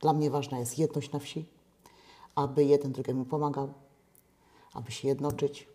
[0.00, 1.44] Dla mnie ważna jest jedność na wsi,
[2.34, 3.72] aby jeden drugiemu pomagał,
[4.74, 5.68] aby się jednoczyć.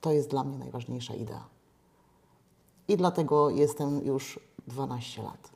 [0.00, 1.48] To jest dla mnie najważniejsza idea.
[2.88, 5.50] I dlatego jestem już 12 lat.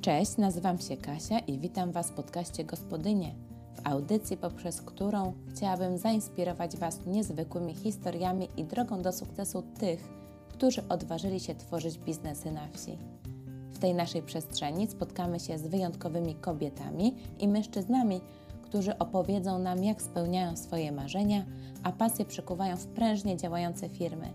[0.00, 3.34] Cześć, nazywam się Kasia i witam Was w podcaście Gospodynie,
[3.74, 10.08] w audycji, poprzez którą chciałabym zainspirować Was niezwykłymi historiami i drogą do sukcesu tych,
[10.48, 12.98] którzy odważyli się tworzyć biznesy na wsi.
[13.78, 18.20] W tej naszej przestrzeni spotkamy się z wyjątkowymi kobietami i mężczyznami,
[18.62, 21.44] którzy opowiedzą nam, jak spełniają swoje marzenia,
[21.82, 24.32] a pasje przekuwają w prężnie działające firmy.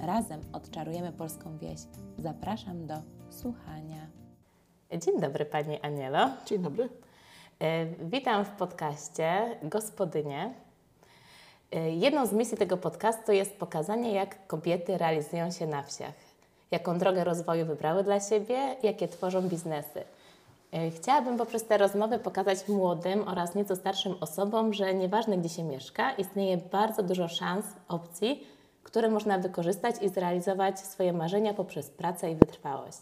[0.00, 1.80] Razem odczarujemy polską wieś.
[2.18, 2.94] Zapraszam do
[3.30, 4.06] słuchania.
[4.98, 6.30] Dzień dobry Pani Anielo.
[6.46, 6.88] Dzień dobry.
[7.58, 10.54] E, Witam w podcaście Gospodynie.
[11.72, 16.25] E, Jedną z misji tego podcastu jest pokazanie, jak kobiety realizują się na wsiach,
[16.70, 20.04] jaką drogę rozwoju wybrały dla siebie, jakie tworzą biznesy.
[20.72, 25.64] E, Chciałabym poprzez te rozmowy pokazać młodym oraz nieco starszym osobom, że nieważne gdzie się
[25.64, 28.46] mieszka, istnieje bardzo dużo szans, opcji,
[28.82, 32.98] które można wykorzystać i zrealizować swoje marzenia poprzez pracę i wytrwałość.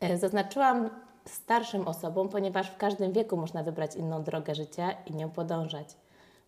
[0.00, 0.90] E, Zaznaczyłam
[1.24, 5.88] starszym osobom, ponieważ w każdym wieku można wybrać inną drogę życia i nią podążać.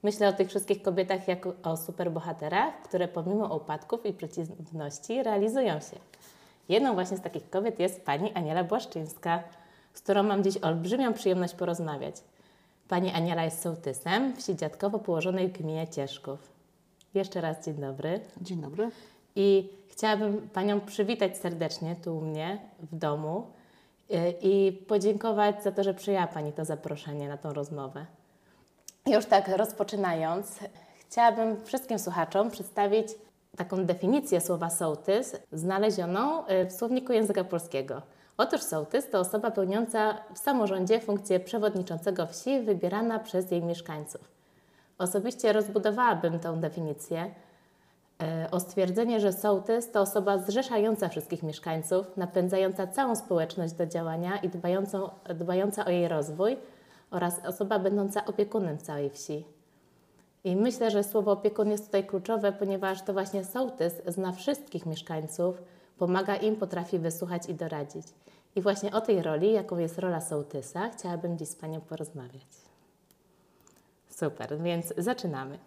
[0.02, 5.96] Myślę o tych wszystkich kobietach jako o superbohaterach, które pomimo upadków i przeciwności realizują się.
[6.68, 9.42] Jedną właśnie z takich kobiet jest pani Aniela Błaszczyńska,
[9.94, 12.16] z którą mam dziś olbrzymią przyjemność porozmawiać.
[12.88, 16.52] Pani Aniela jest sołtysem wsi dziadkowo położonej w gminie Cieszków.
[17.14, 18.20] Jeszcze raz dzień dobry.
[18.40, 18.90] Dzień dobry.
[19.36, 23.46] I chciałabym Panią przywitać serdecznie tu u mnie w domu
[24.10, 28.06] y, i podziękować za to, że przyjęła Pani to zaproszenie na tą rozmowę.
[29.06, 30.58] Już tak rozpoczynając,
[31.00, 33.08] chciałabym wszystkim słuchaczom przedstawić
[33.56, 38.02] taką definicję słowa sołtys znalezioną y, w słowniku języka polskiego.
[38.36, 44.20] Otóż sołtys to osoba pełniąca w samorządzie funkcję przewodniczącego wsi wybierana przez jej mieszkańców.
[44.98, 47.30] Osobiście rozbudowałabym tę definicję
[48.22, 54.36] e, o stwierdzenie, że sołtys to osoba zrzeszająca wszystkich mieszkańców, napędzająca całą społeczność do działania
[54.36, 54.48] i
[55.34, 56.56] dbająca o jej rozwój
[57.10, 59.44] oraz osoba będąca opiekunem całej wsi.
[60.44, 65.62] I myślę, że słowo opiekun jest tutaj kluczowe, ponieważ to właśnie sołtys zna wszystkich mieszkańców,
[65.98, 68.06] pomaga im, potrafi wysłuchać i doradzić.
[68.56, 72.46] I właśnie o tej roli, jaką jest rola sołtysa, chciałabym dziś z Panią porozmawiać.
[74.10, 75.58] Super, więc zaczynamy.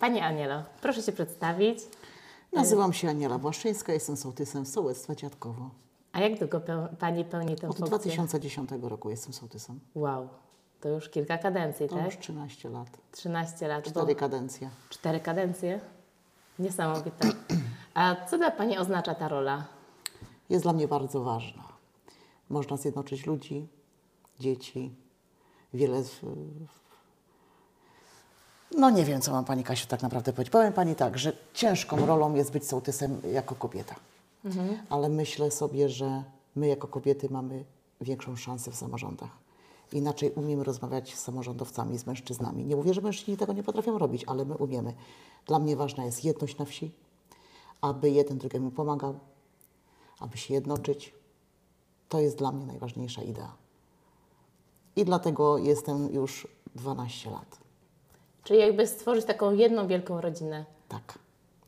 [0.00, 1.78] Pani Anielo, proszę się przedstawić.
[2.52, 5.70] Nazywam się Aniela Błaszczyńska, jestem sołtysem Sołectwa Dziadkowo.
[6.12, 7.86] A jak długo peł- Pani pełni tę Od funkcję?
[7.98, 9.80] 2010 roku jestem sołtysem.
[9.94, 10.28] Wow,
[10.82, 12.04] to już kilka kadencji, To tak?
[12.04, 12.88] już 13 lat.
[13.12, 13.84] 13 lat.
[13.84, 14.70] Cztery kadencje.
[14.90, 15.80] Cztery kadencje?
[16.58, 17.28] Niesamowite.
[17.94, 19.64] A co dla Pani oznacza ta rola?
[20.50, 21.62] Jest dla mnie bardzo ważna.
[22.50, 23.66] Można zjednoczyć ludzi,
[24.40, 24.94] dzieci,
[25.74, 26.02] wiele.
[26.02, 26.20] Z...
[28.76, 30.52] No nie wiem, co mam Pani Kasiu tak naprawdę powiedzieć.
[30.52, 33.94] Powiem Pani tak, że ciężką rolą jest być sołtysem jako kobieta.
[34.90, 36.22] Ale myślę sobie, że
[36.56, 37.64] my jako kobiety mamy
[38.00, 39.41] większą szansę w samorządach.
[39.92, 42.64] Inaczej umiemy rozmawiać z samorządowcami, z mężczyznami.
[42.64, 44.94] Nie mówię, że mężczyźni tego nie potrafią robić, ale my umiemy.
[45.46, 46.92] Dla mnie ważna jest jedność na wsi,
[47.80, 49.18] aby jeden drugiemu pomagał,
[50.20, 51.14] aby się jednoczyć.
[52.08, 53.56] To jest dla mnie najważniejsza idea.
[54.96, 57.58] I dlatego jestem już 12 lat.
[58.44, 60.64] Czyli jakby stworzyć taką jedną wielką rodzinę.
[60.88, 61.18] Tak,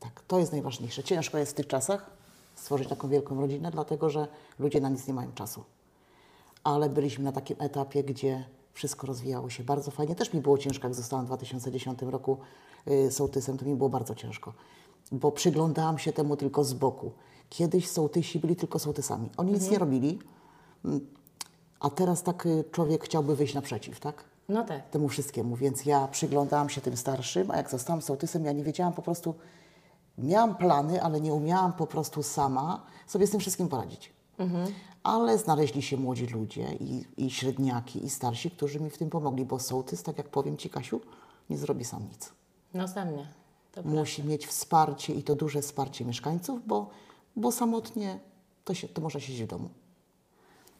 [0.00, 0.22] tak.
[0.28, 1.02] To jest najważniejsze.
[1.02, 2.10] Ciężko jest w tych czasach
[2.54, 5.64] stworzyć taką wielką rodzinę, dlatego że ludzie na nic nie mają czasu.
[6.64, 10.14] Ale byliśmy na takim etapie, gdzie wszystko rozwijało się bardzo fajnie.
[10.14, 12.38] Też mi było ciężko, jak zostałam w 2010 roku
[12.88, 14.52] y, sołtysem, to mi było bardzo ciężko,
[15.12, 17.12] bo przyglądałam się temu tylko z boku.
[17.50, 19.30] Kiedyś sołtysi byli tylko sołtysami.
[19.36, 20.18] Oni nic nie robili,
[20.84, 21.00] mm,
[21.80, 24.24] a teraz tak y, człowiek chciałby wyjść naprzeciw, tak?
[24.48, 24.90] No tak.
[24.90, 28.92] temu wszystkiemu, więc ja przyglądałam się tym starszym, a jak zostałam sołtysem, ja nie wiedziałam
[28.92, 29.34] po prostu,
[30.18, 34.12] miałam plany, ale nie umiałam po prostu sama sobie z tym wszystkim poradzić.
[35.04, 39.44] Ale znaleźli się młodzi ludzie i, i średniaki, i starsi, którzy mi w tym pomogli,
[39.44, 41.00] bo sołtys, tak jak powiem Ci, Kasiu,
[41.50, 42.32] nie zrobi sam nic.
[42.74, 43.28] No sam nie.
[43.72, 46.90] To Musi mieć wsparcie i to duże wsparcie mieszkańców, bo,
[47.36, 48.18] bo samotnie
[48.64, 49.68] to, się, to można siedzieć w domu.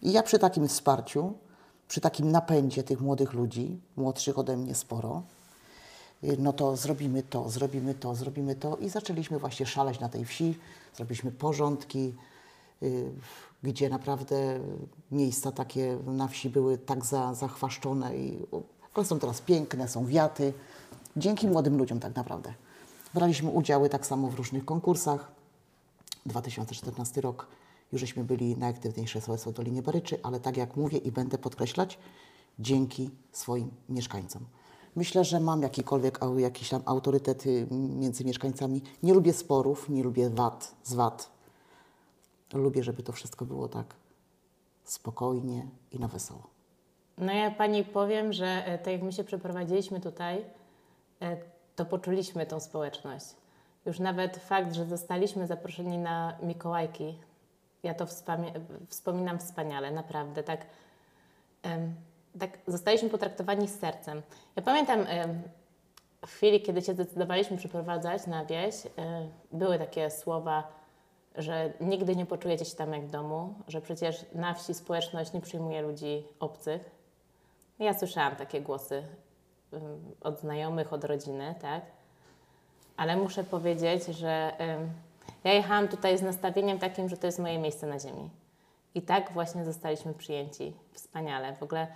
[0.02, 1.32] I ja przy takim wsparciu,
[1.88, 5.22] przy takim napędzie tych młodych ludzi, młodszych ode mnie sporo,
[6.24, 10.24] y, no to zrobimy to, zrobimy to, zrobimy to i zaczęliśmy właśnie szaleć na tej
[10.24, 10.58] wsi,
[10.94, 12.14] zrobiliśmy porządki,
[12.82, 13.12] y,
[13.64, 14.60] gdzie naprawdę
[15.10, 18.38] miejsca takie na wsi były tak za, zachwaszczone i
[18.94, 20.52] one są teraz piękne, są wiaty,
[21.16, 22.54] dzięki młodym ludziom tak naprawdę.
[23.14, 25.32] Braliśmy udziały tak samo w różnych konkursach.
[26.26, 27.46] 2014 rok
[27.92, 31.98] już żeśmy byli najaktywniejsze sołectwo Dolinie Baryczy, ale tak jak mówię i będę podkreślać,
[32.58, 34.44] dzięki swoim mieszkańcom.
[34.96, 38.82] Myślę, że mam jakikolwiek jakiś tam autorytet y, między mieszkańcami.
[39.02, 41.33] Nie lubię sporów, nie lubię wad, zwad.
[42.58, 43.94] Lubię, żeby to wszystko było tak
[44.84, 46.42] spokojnie i na wesoło.
[47.18, 50.44] No ja Pani powiem, że e, tak jak my się przeprowadziliśmy tutaj,
[51.22, 51.36] e,
[51.76, 53.26] to poczuliśmy tą społeczność.
[53.86, 57.18] Już nawet fakt, że zostaliśmy zaproszeni na Mikołajki,
[57.82, 58.06] ja to
[58.88, 60.42] wspominam wspaniale, naprawdę.
[60.42, 60.66] Tak,
[62.38, 64.22] tak zostaliśmy potraktowani z sercem.
[64.56, 65.06] Ja pamiętam
[66.26, 68.90] w chwili, kiedy się zdecydowaliśmy przeprowadzać na wieś, e,
[69.52, 70.68] były takie słowa,
[71.34, 75.40] że nigdy nie poczujecie się tam jak w domu, że przecież na wsi społeczność nie
[75.40, 76.90] przyjmuje ludzi obcych.
[77.78, 79.02] Ja słyszałam takie głosy
[80.20, 81.82] od znajomych, od rodziny, tak?
[82.96, 84.52] Ale muszę powiedzieć, że
[85.44, 88.30] ja jechałam tutaj z nastawieniem takim, że to jest moje miejsce na ziemi.
[88.94, 90.72] I tak właśnie zostaliśmy przyjęci.
[90.92, 91.56] Wspaniale.
[91.56, 91.86] W ogóle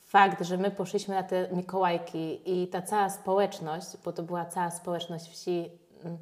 [0.00, 4.70] fakt, że my poszliśmy na te Mikołajki i ta cała społeczność, bo to była cała
[4.70, 5.70] społeczność wsi,
[6.04, 6.18] ym,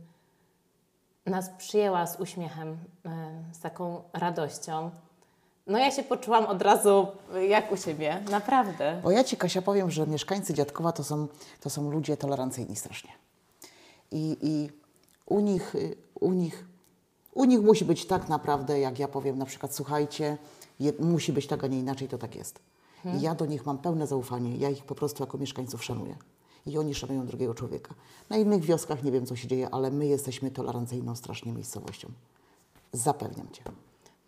[1.26, 4.90] nas przyjęła z uśmiechem, y, z taką radością.
[5.66, 9.00] No ja się poczułam od razu y, jak u siebie, naprawdę.
[9.02, 11.28] Bo ja Ci, Kasia, powiem, że mieszkańcy Dziadkowa to są,
[11.60, 13.10] to są ludzie tolerancyjni strasznie.
[14.10, 14.70] I, I
[15.26, 16.64] u nich, y, u nich,
[17.34, 20.38] u nich musi być tak naprawdę, jak ja powiem, na przykład, słuchajcie,
[20.80, 22.60] je, musi być tak, a nie inaczej, to tak jest.
[23.04, 26.16] I ja do nich mam pełne zaufanie, ja ich po prostu jako mieszkańców szanuję.
[26.66, 27.94] I oni szanują drugiego człowieka.
[28.30, 32.08] Na innych wioskach nie wiem, co się dzieje, ale my jesteśmy tolerancyjną strasznie miejscowością.
[32.92, 33.62] Zapewniam Cię.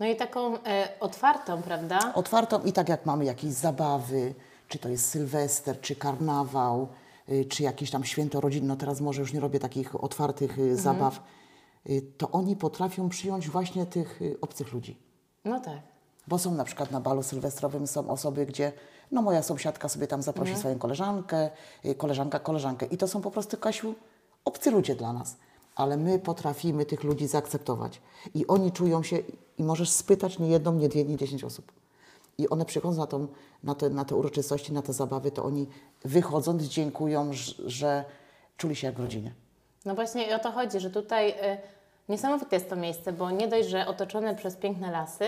[0.00, 2.12] No i taką e, otwartą, prawda?
[2.14, 4.34] otwartą i tak jak mamy jakieś zabawy,
[4.68, 6.88] czy to jest Sylwester, czy karnawał,
[7.28, 10.76] y, czy jakieś tam święto rodzinne, no teraz może już nie robię takich otwartych y,
[10.76, 11.22] zabaw,
[11.90, 14.98] y, to oni potrafią przyjąć właśnie tych y, obcych ludzi.
[15.44, 15.93] No tak.
[16.26, 18.72] Bo są na przykład na balu sylwestrowym są osoby, gdzie
[19.12, 21.50] no moja sąsiadka sobie tam zaprosi swoją koleżankę,
[21.84, 23.94] y, koleżanka koleżankę i to są po prostu, Kasiu,
[24.44, 25.36] obcy ludzie dla nas.
[25.74, 28.00] Ale my potrafimy tych ludzi zaakceptować.
[28.34, 29.18] I oni czują się,
[29.58, 31.72] i możesz spytać nie jedną, nie dwie, nie dziesięć osób.
[32.38, 33.26] I one przychodząc na, tą,
[33.62, 35.66] na, te, na te uroczystości, na te zabawy, to oni
[36.04, 37.30] wychodząc dziękują,
[37.66, 38.04] że
[38.56, 39.34] czuli się jak w rodzinie.
[39.84, 41.58] No właśnie i o to chodzi, że tutaj y,
[42.08, 45.24] niesamowite jest to miejsce, bo nie dość, że otoczone przez piękne lasy,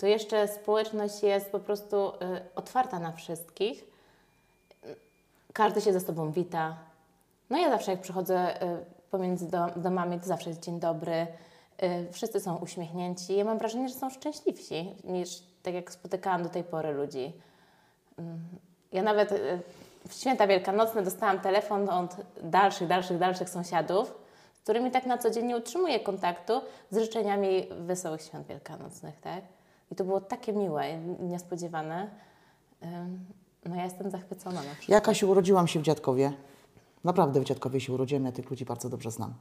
[0.00, 2.10] to jeszcze społeczność jest po prostu y,
[2.54, 3.84] otwarta na wszystkich.
[5.52, 6.76] Każdy się ze sobą wita.
[7.50, 11.26] No ja zawsze jak przychodzę y, pomiędzy do, domami, to zawsze jest dzień dobry.
[11.82, 13.36] Y, wszyscy są uśmiechnięci.
[13.36, 17.32] Ja mam wrażenie, że są szczęśliwsi niż tak jak spotykałam do tej pory ludzi.
[18.92, 19.34] Ja nawet
[20.08, 24.14] w święta wielkanocne dostałam telefon od dalszych, dalszych, dalszych sąsiadów,
[24.54, 26.60] z którymi tak na co dzień nie utrzymuję kontaktu
[26.90, 29.59] z życzeniami wesołych świąt wielkanocnych, tak?
[29.90, 30.90] I to było takie miłe
[31.20, 32.10] i niespodziewane.
[33.66, 34.88] No ja jestem zachwycona na przykład.
[34.88, 36.32] Ja, Kasiu, urodziłam się w Dziadkowie.
[37.04, 39.34] Naprawdę w Dziadkowie się urodziłem, ja tych ludzi bardzo dobrze znam.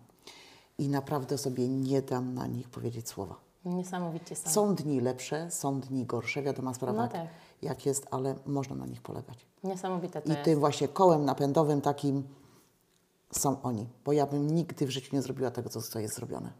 [0.77, 3.35] I naprawdę sobie nie dam na nich powiedzieć słowa.
[3.65, 4.49] Niesamowicie są.
[4.49, 7.27] Są dni lepsze, są dni gorsze, wiadoma sprawa, No tak.
[7.61, 9.45] jak jest, ale można na nich polegać.
[9.63, 10.43] Niesamowite to I jest.
[10.43, 12.23] tym właśnie kołem napędowym takim
[13.31, 16.51] są oni, bo ja bym nigdy w życiu nie zrobiła tego, co co jest zrobione.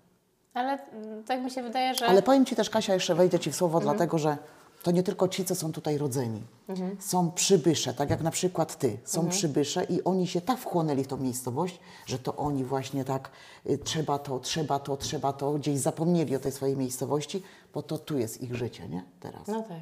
[0.60, 2.06] Ale mm, tak mi się wydaje, że...
[2.08, 3.96] Ale powiem Ci też, Kasia, jeszcze wejdę Ci w słowo, Mhm.
[3.98, 4.38] dlatego że
[4.84, 6.42] to nie tylko ci, co są tutaj rodzeni.
[6.68, 6.98] Mhm.
[7.00, 8.98] Są przybysze, tak jak na przykład Ty.
[9.04, 13.32] Są przybysze i oni się tak wchłonęli w tą miejscowość, że to oni właśnie tak
[13.70, 17.98] y, trzeba to, trzeba to, trzeba to, gdzieś zapomnieli o tej swojej miejscowości, bo to
[17.98, 19.04] tu jest ich życie, nie?
[19.20, 19.48] Teraz.
[19.48, 19.82] No tak.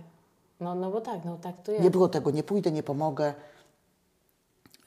[0.60, 1.84] No, no bo tak, no tak to jest.
[1.84, 3.34] Nie było tego, nie pójdę, nie pomogę.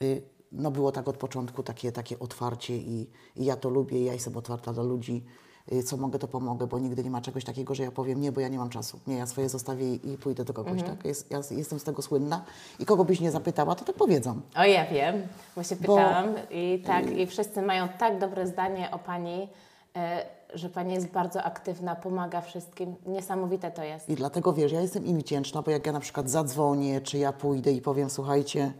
[0.01, 0.21] Y,
[0.53, 4.37] No było tak od początku, takie, takie otwarcie i, i ja to lubię, ja jestem
[4.37, 5.23] otwarta dla ludzi.
[5.71, 8.31] Y, Co mogę, to pomogę, bo nigdy nie ma czegoś takiego, że ja powiem nie,
[8.31, 8.99] bo ja nie mam czasu.
[9.07, 11.05] Nie, ja swoje zostawię i, pójdę do kogoś, tak?
[11.05, 12.43] Jest, ja jestem z tego słynna
[12.79, 14.41] i kogo byś nie zapytała, to tak powiedzą.
[14.55, 15.21] O, ja wiem,
[15.55, 19.47] bo się Bo- pytałam i tak, i wszyscy mają tak dobre zdanie o Pani,
[19.95, 22.95] e, że Pani jest bardzo aktywna, pomaga wszystkim.
[23.05, 24.09] Niesamowite to jest.
[24.09, 27.33] I dlatego, wiesz, ja jestem im wdzięczna, bo jak ja na przykład zadzwonię, czy ja
[27.33, 28.73] pójdę i powiem, słuchajcie,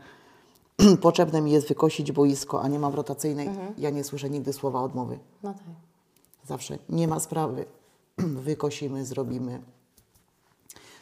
[1.01, 5.19] potrzebne mi jest wykosić boisko, a nie mam rotacyjnej, ja nie słyszę nigdy słowa odmowy.
[5.43, 5.63] No tak.
[6.45, 7.65] Zawsze nie ma sprawy.
[8.17, 9.61] Wykosimy, zrobimy.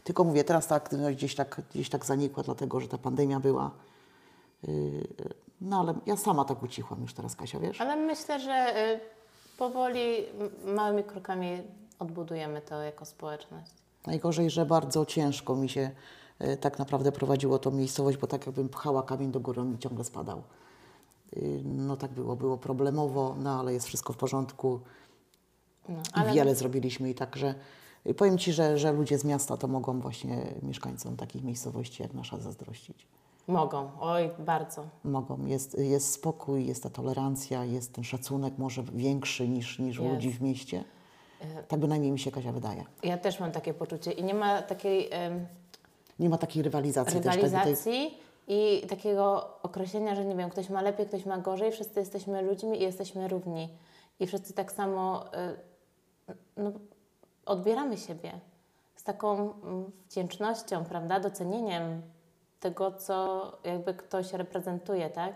[0.04, 3.72] Tylko mówię, teraz tak no, gdzieś tak, gdzieś tak zanikła, dlatego że ta pandemia była.
[4.68, 5.08] Yy,
[5.62, 7.82] No ale ja sama tak ucichłam już teraz, Kasia, wiesz?
[7.82, 9.00] Ale myślę, że y,
[9.58, 10.26] powoli,
[10.66, 11.62] małymi krokami
[12.00, 13.72] odbudujemy to jako społeczność.
[14.06, 15.92] Najgorzej, że bardzo ciężko mi się
[16.40, 19.80] e, tak naprawdę prowadziło tą miejscowość, bo tak jakbym pchała kamień do góry, on mi
[19.80, 20.44] ciągle spadał.
[21.38, 24.80] Y, No tak było, było problemowo, no ale jest wszystko w porządku.
[25.90, 27.56] No, ale Wiele zrobiliśmy i także
[28.06, 32.14] I powiem Ci, że, że ludzie z miasta to mogą właśnie mieszkańcom takich miejscowości jak
[32.14, 33.08] nasza zazdrościć.
[33.48, 34.86] Mogą, oj, bardzo.
[35.04, 35.46] Mogą.
[35.46, 40.14] Jest, jest spokój, jest ta tolerancja, jest ten szacunek może większy niż, niż Jest.
[40.14, 40.84] ludzi w mieście.
[41.68, 42.84] Tak bynajmniej mi się Kasia wydaje.
[43.04, 45.48] Ja też mam takie poczucie i nie ma takiej em,
[46.20, 47.24] Nie ma takiej rywalizacji, też.
[47.24, 48.18] Tej, tej, rywalizacji
[48.48, 52.80] i takiego określenia, że nie wiem, ktoś ma lepiej, ktoś ma gorzej, wszyscy jesteśmy ludźmi
[52.80, 53.70] i jesteśmy równi.
[54.20, 55.30] I wszyscy tak samo y,
[56.58, 56.72] no,
[57.46, 58.40] odbieramy siebie
[58.96, 62.02] z taką mm, wdzięcznością, prawda, docenieniem
[62.60, 65.36] tego, co jakby ktoś reprezentuje, tak?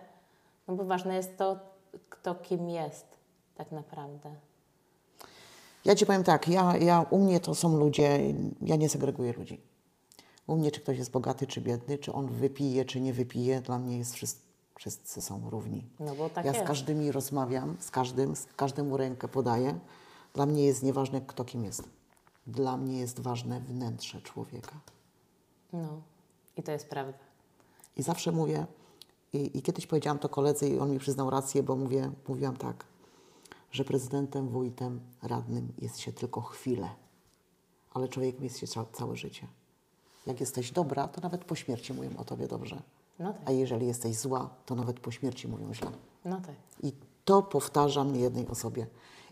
[0.67, 1.59] No bo ważne jest to,
[2.09, 3.05] kto kim jest
[3.55, 4.35] tak naprawdę.
[5.85, 8.19] Ja Ci powiem tak, ja, ja, u mnie to są ludzie,
[8.62, 9.62] ja nie segreguję ludzi.
[10.47, 13.79] U mnie czy ktoś jest bogaty, czy biedny, czy on wypije, czy nie wypije, dla
[13.79, 14.41] mnie jest wszyscy,
[14.75, 15.85] wszyscy są równi.
[16.00, 16.63] No bo tak ja jest.
[16.63, 19.79] z każdymi rozmawiam, z każdym, z każdemu rękę podaję.
[20.34, 21.84] Dla mnie jest nieważne, kto kim jest.
[22.48, 24.80] Dla mnie jest ważne wnętrze człowieka.
[25.74, 26.02] No
[26.58, 27.18] i to jest prawda.
[27.98, 28.66] I zawsze mówię,
[29.34, 32.86] i, i kiedyś powiedziałam to koledze i on mi przyznał rację, bo mówię, mówiłam tak,
[33.72, 36.90] że prezydentem, wójtem, radnym jest się tylko chwilę,
[37.94, 39.48] ale człowiekiem jest się ca- całe życie.
[40.28, 42.82] Jak jesteś dobra, to nawet po śmierci mówią o tobie dobrze.
[43.20, 45.92] No tak, A jeżeli jesteś zła, to nawet po śmierci mówią źle.
[46.25, 46.94] no tak, I
[47.25, 48.88] to powtarzam jednej osobie.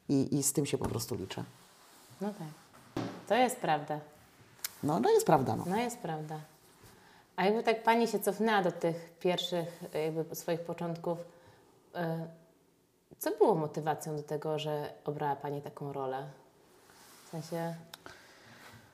[0.09, 1.43] I, I z tym się po prostu liczę.
[2.21, 2.47] no tak.
[3.27, 3.99] To jest prawda.
[4.83, 5.63] No, no jest prawda, no.
[5.67, 6.39] No jest prawda.
[7.35, 11.99] A jakby tak Pani się cofnęła do tych pierwszych jakby swoich początków, y,
[13.19, 16.27] co było motywacją do tego, że obrała Pani taką rolę?
[17.25, 17.75] W sensie,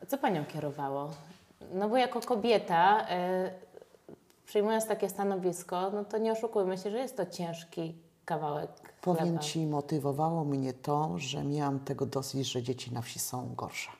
[0.07, 1.11] co Panią kierowało?
[1.73, 3.51] No bo jako kobieta, y,
[4.45, 7.95] przyjmując takie stanowisko, no to nie oszukujmy się, że jest to ciężki
[8.27, 9.39] kawałek Powiem chleba.
[9.39, 13.91] Ci, motywowało mnie to, że miałam tego dosyć, że dzieci na wsi są gorsze.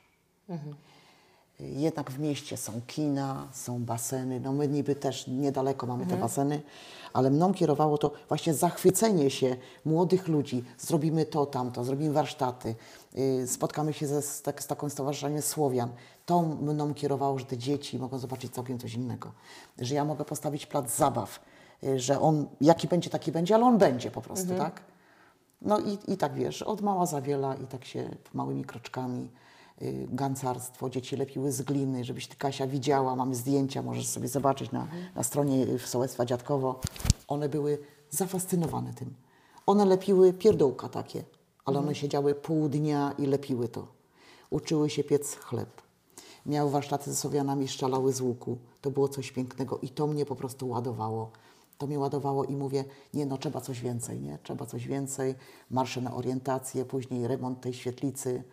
[1.60, 4.40] Jednak w mieście są kina, są baseny.
[4.40, 6.62] No my niby też niedaleko mamy te baseny,
[7.14, 9.56] ale mną kierowało to właśnie zachwycenie się
[9.86, 10.64] młodych ludzi.
[10.78, 12.76] Zrobimy to, tamto, zrobimy warsztaty,
[13.14, 15.90] yy, spotkamy się ze, z, tak, z taką stowarzyszeniem Słowian.
[16.26, 19.32] To mną kierowało, że te dzieci mogą zobaczyć całkiem coś innego.
[19.80, 21.40] Że ja mogę postawić plac zabaw,
[21.96, 24.82] że on jaki będzie, taki będzie, ale on będzie po prostu, tak?
[25.62, 29.30] No i, i tak wiesz, od mała za wiela i tak się małymi kroczkami
[29.82, 34.72] y, gancarstwo, dzieci lepiły z gliny, żebyś ty Kasia widziała, mamy zdjęcia, możesz sobie zobaczyć
[34.72, 36.80] na, na stronie y, Sołectwa Dziadkowo.
[37.28, 37.80] One były
[38.10, 39.14] zafascynowane tym.
[39.66, 41.24] One lepiły pierdółka takie,
[41.66, 43.88] ale one siedziały pół dnia i lepiły to.
[44.50, 45.82] Uczyły się piec chleb.
[46.46, 48.58] Miały warsztaty ze Sowianami, szczelały z łuku.
[48.82, 51.32] To było coś pięknego i to mnie po prostu ładowało.
[51.78, 54.40] To mnie ładowało i mówię, nie no, trzeba coś więcej, nie?
[54.44, 55.36] Trzeba coś więcej.
[55.70, 58.44] Marsze na orientację, później remont tej świetlicy.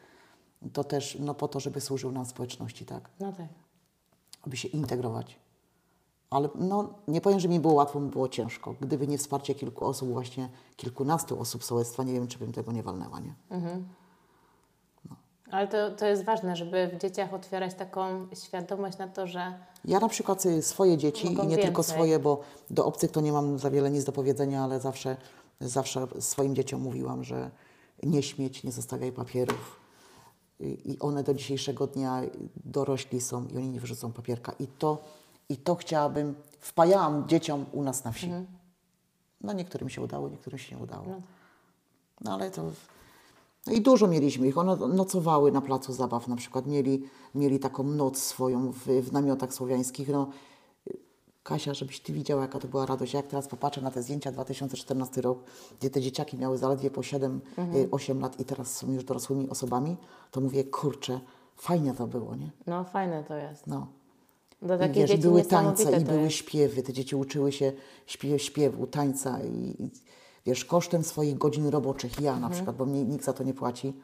[0.73, 3.11] To też no, po to, żeby służył nam społeczności, tak?
[3.21, 3.49] No tak.
[4.43, 5.39] Aby się integrować.
[6.31, 8.75] Ale no, nie powiem, że mi było łatwo, mi było ciężko.
[8.81, 12.83] Gdyby nie wsparcie kilku osób, właśnie kilkunastu osób sołectwa, nie wiem, czy bym tego nie
[12.83, 13.35] walnęła, nie?
[15.55, 20.01] Ale to, to jest ważne, żeby w dzieciach otwierać taką świadomość na to, że Ja
[20.01, 21.85] na przykład y, swoje dzieci i nie tylko więcej.
[21.85, 25.17] swoje, bo do obcych to nie mam za wiele nic do powiedzenia, ale zawsze,
[25.61, 27.51] zawsze swoim dzieciom mówiłam, że
[28.03, 29.81] nie śmieć, nie zostawiaj papierów.
[30.61, 32.23] I i one do dzisiejszego dnia
[32.65, 34.53] dorośli są i oni nie wyrzucą papierka.
[34.59, 34.99] I to,
[35.49, 38.31] i to chciałabym, wpajałam dzieciom u nas na wsi.
[39.41, 41.07] No niektórym się udało, niektórym się nie udało.
[42.21, 42.63] No ale to...
[43.67, 44.59] No i dużo mieliśmy ich.
[44.59, 46.67] One nocowały na placu zabaw na przykład.
[46.67, 47.03] Mieli,
[47.35, 50.09] mieli taką noc swoją w, w namiotach słowiańskich.
[50.09, 50.29] No,
[51.43, 53.15] Kasia, żebyś Ty widziała, jaka to była radość.
[53.15, 55.39] Jak teraz popatrzę na te zdjęcia 2014 rok,
[55.81, 59.97] gdzie te dzieciaki miały zaledwie po 7-8 lat i teraz są już dorosłymi osobami,
[60.31, 61.21] to mówię, kurczę,
[61.57, 62.51] fajnie to było, nie?
[62.67, 63.67] no fajne to jest.
[63.67, 63.87] No.
[64.63, 66.37] Do I wiesz, dzieci były tańce i były jest.
[66.37, 66.83] śpiewy.
[66.83, 67.73] Te dzieci uczyły się
[68.07, 69.91] śpiew, śpiewu, tańca i, i
[70.47, 72.41] wiesz, kosztem swoich godzin roboczych, ja Mhm.
[72.41, 73.95] na przykład, bo mnie nikt za to nie płaci,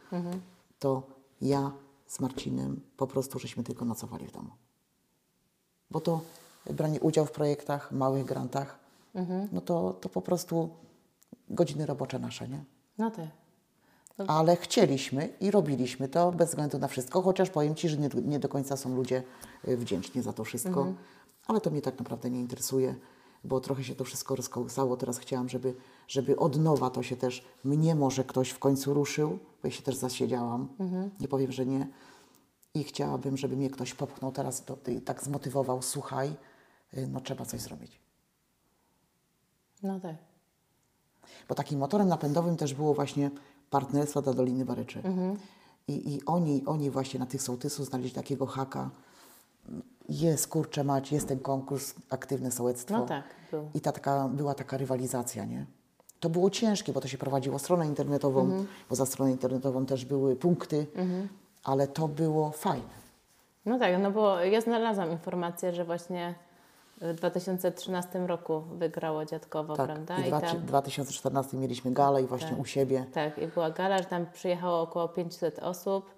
[0.78, 1.02] to
[1.42, 1.72] ja
[2.06, 4.50] z Marcinem po prostu żeśmy tylko nocowali w domu.
[5.90, 6.20] Bo to
[6.70, 8.78] branie udziału w projektach, małych grantach,
[9.14, 9.48] Mhm.
[9.52, 10.68] no to, to po prostu
[11.48, 12.64] godziny robocze nasze, nie?
[12.98, 13.26] No tak.
[14.30, 18.38] Ale chcieliśmy i robiliśmy to bez względu na wszystko, chociaż powiem Ci, że nie, nie
[18.38, 19.22] do końca są ludzie
[19.68, 20.92] y, wdzięczni za to wszystko,
[21.46, 22.94] ale to mnie tak naprawdę nie interesuje,
[23.44, 24.96] bo trochę się to wszystko rozkołysało.
[24.96, 25.74] Teraz chciałam, żeby,
[26.10, 29.82] żeby od nowa to się też, mnie może ktoś w końcu ruszył, bo ja się
[29.82, 30.68] też zasiedziałam,
[31.20, 31.88] nie powiem, że nie.
[32.74, 36.34] I chciałabym, żeby mnie ktoś popchnął teraz do, tak zmotywował, słuchaj,
[36.94, 38.00] y, no trzeba coś zrobić.
[39.82, 40.16] No tak.
[41.48, 43.30] Bo takim motorem napędowym też było właśnie
[43.70, 45.02] partnerstwo dla Doliny Baryczy.
[45.88, 48.90] I, i oni, oni właśnie na tych sołtysów znaleźli takiego haka.
[50.08, 52.98] Jest, kurczę mać, jest ten konkurs, aktywne sołectwo.
[52.98, 53.70] No tak, był.
[53.74, 55.66] I ta taka, była taka rywalizacja, nie?
[56.20, 58.66] To było ciężkie, bo to się prowadziło stronę internetową, Mhm.
[58.90, 60.86] bo za stroną internetową też były punkty,
[61.64, 63.00] ale to było fajne.
[63.66, 66.34] No tak, no bo ja znalazłam informację, że właśnie
[67.00, 69.86] w 2013 roku wygrało Dziadkowo, Tak.
[69.86, 70.18] prawda?
[70.18, 73.06] I w tam, 2014 mieliśmy galę i właśnie u siebie.
[73.12, 76.10] tak, i była gala, że tam przyjechało około 500 osób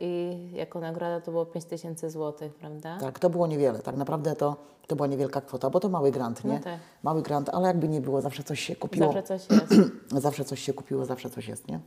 [0.00, 2.98] i, jako nagroda to było 5000 zł, prawda?
[3.00, 3.78] Tak, to było niewiele.
[3.78, 6.52] Tak naprawdę to, to była niewielka kwota, bo to mały grant, nie?
[6.52, 6.80] No tak.
[7.02, 9.06] Mały grant, ale jakby nie było, zawsze coś się kupiło.
[9.12, 9.74] Zawsze coś jest.
[10.26, 11.80] Zawsze coś się kupiło, zawsze coś jest, nie?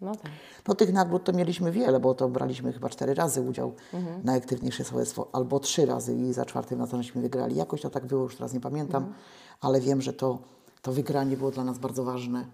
[0.00, 0.30] No tak.
[0.68, 4.20] No tych nagród to mieliśmy wiele, bo to braliśmy chyba cztery razy udział Mhm.
[4.24, 7.56] na aktywniejsze sołectwo, albo trzy razy i za czwartym razem żeśmy wygrali.
[7.56, 9.22] Jakoś to tak było, już teraz nie pamiętam, Mhm.
[9.60, 10.38] ale wiem, że to,
[10.82, 12.46] to wygranie było dla nas bardzo ważne,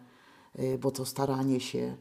[0.59, 1.97] y, bo to staranie się,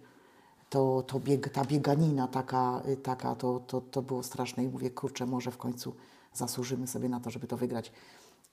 [0.72, 4.90] to, to bieg, ta bieganina taka, y, taka to, to, to było straszne i mówię,
[4.90, 5.94] kurczę, może w końcu
[6.34, 7.92] zasłużymy sobie na to, żeby to wygrać.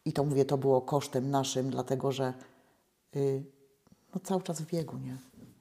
[0.05, 2.33] I to mówię, to było kosztem naszym, dlatego że
[3.17, 3.43] y,
[4.15, 5.17] no, cały czas w biegu, nie?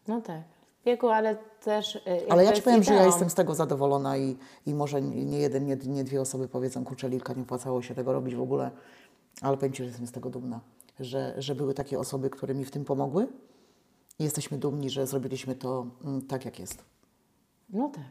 [0.07, 0.41] No tak.
[0.81, 1.95] W biegu, ale też.
[1.95, 3.11] y, Ale ja Ci powiem, że ja ideą.
[3.11, 7.09] jestem z tego zadowolona i, i może nie jeden, nie, nie dwie osoby powiedzą, kurczę
[7.09, 8.71] Lilka, nie opłacało się tego robić w ogóle,
[9.41, 10.59] ale powiem Ci, że jestem z tego dumna,
[10.99, 13.27] że, że były takie osoby, które mi w tym pomogły
[14.19, 16.83] jesteśmy dumni, że zrobiliśmy to mm, tak, jak jest.
[17.69, 18.03] No tak.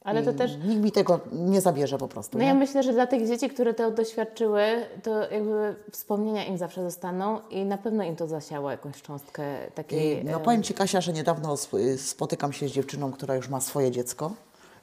[0.00, 0.56] Ale to też.
[0.68, 2.38] Nikt mi tego nie zabierze po prostu.
[2.38, 2.48] No nie?
[2.48, 4.62] ja myślę, że dla tych dzieci, które to doświadczyły,
[5.02, 9.42] to jakby wspomnienia im zawsze zostaną i na pewno im to zasiało jakąś cząstkę
[9.74, 10.24] takiej.
[10.24, 13.90] No powiem Ci Kasia, że niedawno y, spotykam się z dziewczyną, która już ma swoje
[13.90, 14.32] dziecko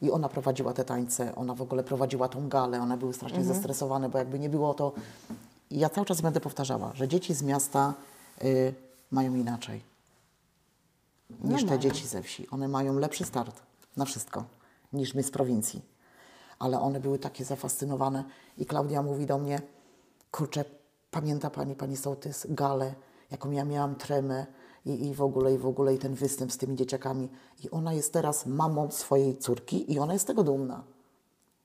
[0.02, 3.56] i ona prowadziła te tańce, ona w ogóle prowadziła tą galę, one były strasznie Mhm.
[3.56, 4.92] zestresowane, bo jakby nie było to...
[5.72, 7.94] I ja cały czas będę powtarzała, że dzieci z miasta
[8.44, 8.74] y,
[9.12, 9.95] mają inaczej
[11.44, 11.82] niż te mają.
[11.82, 12.50] dzieci ze wsi.
[12.50, 13.62] One mają lepszy start
[13.98, 14.44] na wszystko
[14.94, 15.82] niż my z prowincji.
[16.60, 18.24] Ale one były takie zafascynowane
[18.58, 19.62] i Klaudia mówi do mnie,
[20.32, 20.66] kurczę,
[21.12, 22.96] pamięta Pani, Pani Sołtys, galę,
[23.32, 24.46] jaką ja miałam tremę
[24.86, 27.30] i, i w ogóle, i w ogóle, i ten występ z tymi dzieciakami.
[27.64, 30.84] I ona jest teraz mamą swojej córki i ona jest tego dumna,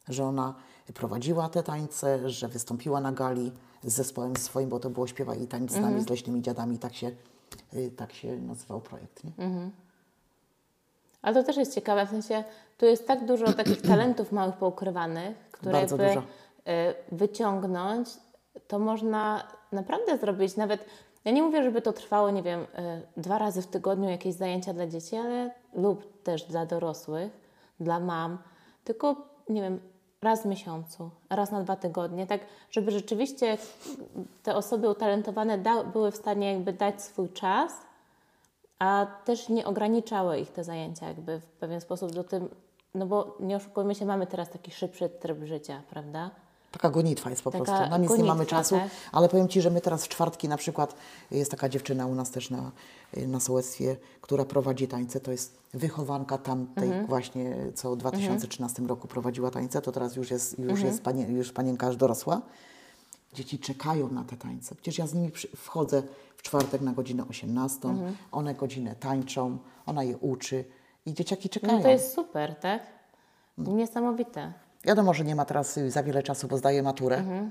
[0.08, 0.54] że ona
[0.94, 3.52] prowadziła te tańce, że wystąpiła na gali
[3.84, 6.94] z zespołem swoim, bo to było śpiewa i tańc z nami, z leśnymi dziadami, tak
[6.94, 7.12] się,
[7.96, 9.24] tak się nazywał projekt.
[9.24, 9.32] Nie?
[11.22, 12.44] Ale to też jest ciekawe, w sensie
[12.78, 16.26] tu jest tak dużo takich talentów małych poukrywanych, które Bardzo jakby dużo.
[16.66, 18.08] e, wyciągnąć,
[18.68, 20.84] to można naprawdę zrobić nawet.
[21.24, 24.72] Ja nie mówię, żeby to trwało, nie wiem, e, dwa razy w tygodniu jakieś zajęcia
[24.72, 27.32] dla dzieci, ale lub też dla dorosłych,
[27.80, 28.38] dla mam,
[28.84, 29.16] tylko
[29.48, 29.80] nie wiem,
[30.22, 33.58] raz w miesiącu, raz na dwa tygodnie, tak, żeby rzeczywiście
[34.42, 37.72] te osoby utalentowane da, były w stanie jakby dać swój czas
[38.78, 42.48] a też nie ograniczały ich te zajęcia jakby w pewien sposób do tym,
[42.94, 46.30] no bo nie oszukujmy się, mamy teraz taki szybszy tryb życia, prawda?
[46.70, 47.90] Taka gonitwa jest po Taka prostu.
[47.90, 48.88] Na nic nie mamy gonitwa, czasu, tak.
[49.12, 50.94] ale powiem Ci, że my teraz w czwartki na przykład
[51.30, 52.70] jest taka dziewczyna u nas też na,
[53.26, 55.20] na sołectwie, która prowadzi tańce.
[55.20, 57.06] To jest wychowanka tamtej Mhm.
[57.06, 59.82] właśnie, co w 2013 roku prowadziła tańce.
[59.82, 60.86] To teraz już jest, już Mhm.
[60.86, 62.40] jest panie, już panienka aż dorosła.
[63.34, 64.74] Dzieci czekają na te tańce.
[64.74, 66.02] Przecież ja z nimi wchodzę
[66.36, 68.16] w czwartek na godzinę 18, Mhm.
[68.32, 70.64] one godzinę tańczą, ona je uczy
[71.06, 71.76] i dzieciaki czekają.
[71.76, 72.82] No to jest super, tak?
[73.58, 74.52] Niesamowite.
[74.84, 77.16] Wiadomo, że nie ma teraz y, za wiele czasu, bo zdaje maturę.
[77.16, 77.50] Mhm.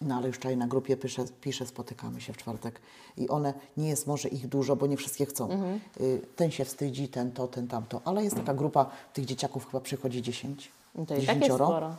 [0.00, 2.80] No ale już wczoraj na grupie piszę, piszę, spotykamy się w czwartek
[3.16, 5.50] i one, nie jest może ich dużo, bo nie wszystkie chcą.
[5.50, 5.80] Mhm.
[6.36, 10.22] Ten się wstydzi, ten to, ten tamto, ale jest taka grupa, tych dzieciaków chyba przychodzi
[10.22, 11.94] 10, No to i tak jest dziesięcioro sporo.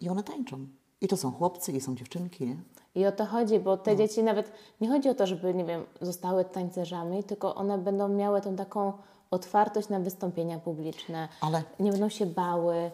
[0.00, 0.66] i one tańczą.
[1.00, 2.56] I to są chłopcy i są dziewczynki, nie?
[2.94, 3.76] I o to chodzi, bo No.
[3.76, 8.08] te dzieci nawet nie chodzi o to, żeby, nie wiem, zostały tańcerzami, tylko one będą
[8.08, 8.92] miały tą taką
[9.30, 11.28] otwartość na wystąpienia publiczne.
[11.40, 12.90] Ale Nie będą się bały.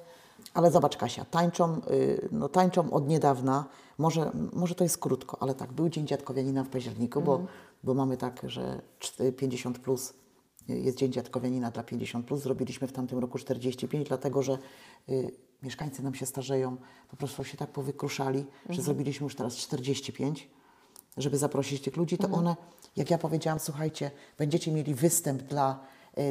[0.55, 3.65] Ale zobacz Kasia, tańczą, y, no, tańczą od niedawna,
[3.99, 7.47] może, może to jest krótko, ale tak, był Dzień Dziadkowianina w październiku, bo,
[7.85, 10.15] bo mamy tak, że czty- 50 plus
[10.71, 12.43] y, jest Dzień Dziadkowianina dla 50 plus.
[12.43, 14.59] Zrobiliśmy w tamtym roku 45, dlatego że
[15.09, 15.31] y,
[15.63, 16.77] mieszkańcy nam się starzeją,
[17.11, 20.49] po prostu się tak powykruszali, że zrobiliśmy już teraz 45
[21.17, 22.57] żeby zaprosić tych ludzi, to one,
[22.97, 25.81] jak ja powiedziałam, słuchajcie, będziecie mieli występ dla,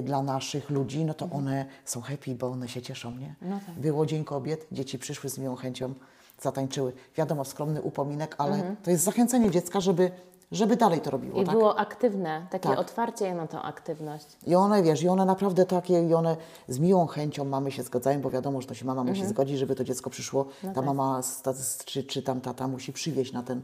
[0.03, 3.35] dla naszych ludzi, no to one są happy, bo one się cieszą, nie?
[3.41, 3.75] No tak.
[3.75, 5.93] Było Dzień Kobiet, dzieci przyszły z miłą chęcią,
[6.41, 6.93] zatańczyły.
[7.15, 10.11] Wiadomo, skromny upominek, ale to jest zachęcenie dziecka, żeby,
[10.51, 11.55] żeby dalej to robiło, I tak?
[11.55, 12.79] było aktywne, takie Tak.
[12.79, 14.25] otwarcie na tą aktywność.
[14.47, 16.37] I one, wiesz, i one naprawdę takie, i one
[16.67, 19.75] z miłą chęcią mamy się zgadzają, bo wiadomo, że to się mama musi zgodzić, żeby
[19.75, 20.45] to dziecko przyszło.
[20.75, 21.53] ta mama z- ta-
[21.85, 23.61] czy, czy tam tata musi przywieźć na, ten,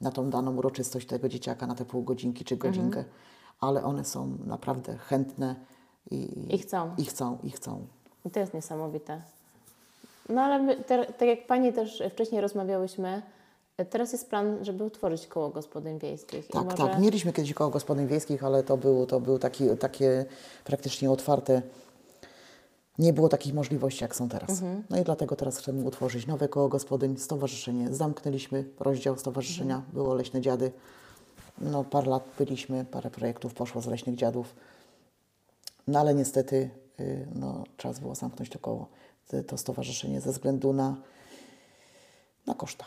[0.00, 3.04] na tą daną uroczystość tego dzieciaka, na te pół godzinki czy godzinkę.
[3.60, 5.54] Ale one są naprawdę chętne,
[6.10, 6.94] I, I chcą.
[6.98, 7.86] I chcą, i chcą.
[8.24, 9.22] I to jest niesamowite.
[10.28, 13.22] No ale my, te, tak jak Pani też wcześniej rozmawiałyśmy,
[13.90, 16.48] teraz jest plan, żeby utworzyć koło gospodyń wiejskich.
[16.48, 16.76] Tak, może...
[16.76, 17.00] tak.
[17.00, 20.24] Mieliśmy kiedyś koło gospodyń wiejskich, ale to było, to było taki, takie
[20.64, 21.62] praktycznie otwarte.
[22.98, 24.50] Nie było takich możliwości, jak są teraz.
[24.50, 24.84] Mhm.
[24.90, 27.94] No i dlatego teraz chcemy utworzyć nowe koło gospodyń, stowarzyszenie.
[27.94, 29.92] Zamknęliśmy rozdział stowarzyszenia, Mhm.
[29.92, 30.72] było Leśne Dziady.
[31.58, 34.54] No parę lat byliśmy, parę projektów poszło z Leśnych Dziadów.
[35.86, 38.88] No ale niestety y, no, czas było zamknąć to koło,
[39.28, 40.96] to- to stowarzyszenie ze względu na,
[42.46, 42.84] na koszta.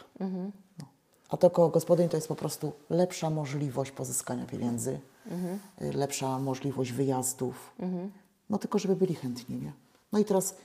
[0.80, 0.86] No.
[1.30, 5.00] A to koło gospodyń to jest po prostu lepsza możliwość pozyskania pieniędzy,
[5.82, 7.74] y, lepsza możliwość wyjazdów.
[8.50, 9.74] No tylko, żeby byli chętni, nie?
[10.12, 10.56] No i teraz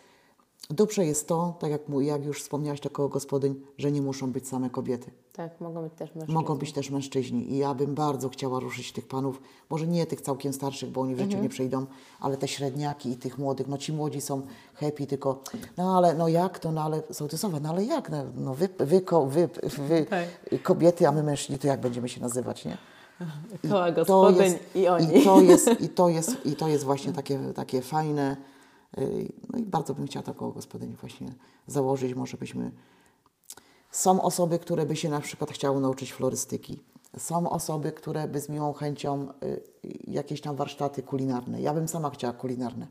[0.71, 4.49] dobrze jest to, tak jak, jak już wspomniałaś, to koło gospodyń, że nie muszą być
[4.49, 5.11] same kobiety.
[5.33, 6.35] Tak, mogą być też mężczyźni.
[6.35, 10.21] Mogą być też mężczyźni i ja bym bardzo chciała ruszyć tych panów, może nie tych
[10.21, 11.43] całkiem starszych, bo oni w życiu Mhm.
[11.43, 11.87] nie przejdą,
[12.21, 14.43] ale te średniaki i tych młodych, no ci młodzi są
[14.75, 15.43] happy, tylko
[15.77, 19.01] no ale no jak to, no ale sołtysowa, no ale jak, no, no wy, wy,
[19.29, 19.49] wy,
[19.89, 20.29] wy Tak.
[20.63, 22.79] kobiety, a my mężczyźni, to jak będziemy się nazywać, nie?
[23.71, 25.19] Koła to gospodyń jest- i oni.
[25.19, 28.37] I to jest, i to jest, i to jest właśnie takie, takie fajne.
[28.99, 31.33] y, No i bardzo bym chciała taką gospodynię właśnie
[31.67, 32.15] założyć.
[32.15, 32.71] Może byśmy.
[33.93, 36.83] Są osoby, które by się na przykład chciały nauczyć florystyki.
[37.19, 39.63] Są osoby, które by z miłą chęcią y,
[40.07, 41.61] jakieś tam warsztaty kulinarne.
[41.61, 42.87] Ja bym sama chciała kulinarne.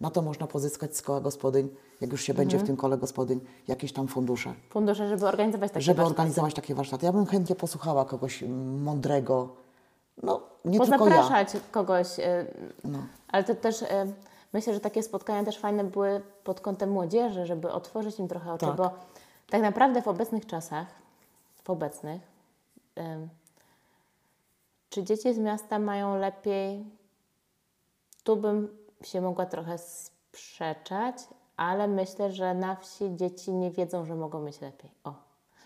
[0.00, 1.68] Na to można pozyskać z koła gospodyń,
[2.00, 5.80] jak już się będzie w tym kole gospodyń, jakieś tam fundusze Fundusze, żeby organizować takie
[5.84, 6.20] żeby warsztaty.
[6.20, 7.06] organizować takie warsztaty.
[7.06, 8.44] Ja bym chętnie posłuchała kogoś
[8.84, 9.48] mądrego,
[10.22, 10.98] no nie tylko ja.
[10.98, 12.18] Pozapraszać kogoś.
[12.18, 12.22] y,
[12.84, 12.98] No.
[13.28, 13.86] Ale to też y,
[14.52, 18.66] myślę, że takie spotkania też fajne były pod kątem młodzieży, żeby otworzyć im trochę oczy,
[18.66, 18.76] Tak.
[18.76, 18.90] bo
[19.50, 20.86] tak naprawdę w obecnych czasach,
[21.62, 22.20] w obecnych,
[24.90, 26.84] czy dzieci z miasta mają lepiej?
[28.24, 31.16] Tu bym się mogła trochę sprzeczać,
[31.56, 34.90] ale myślę, że na wsi dzieci nie wiedzą, że mogą mieć lepiej.
[35.04, 35.14] O.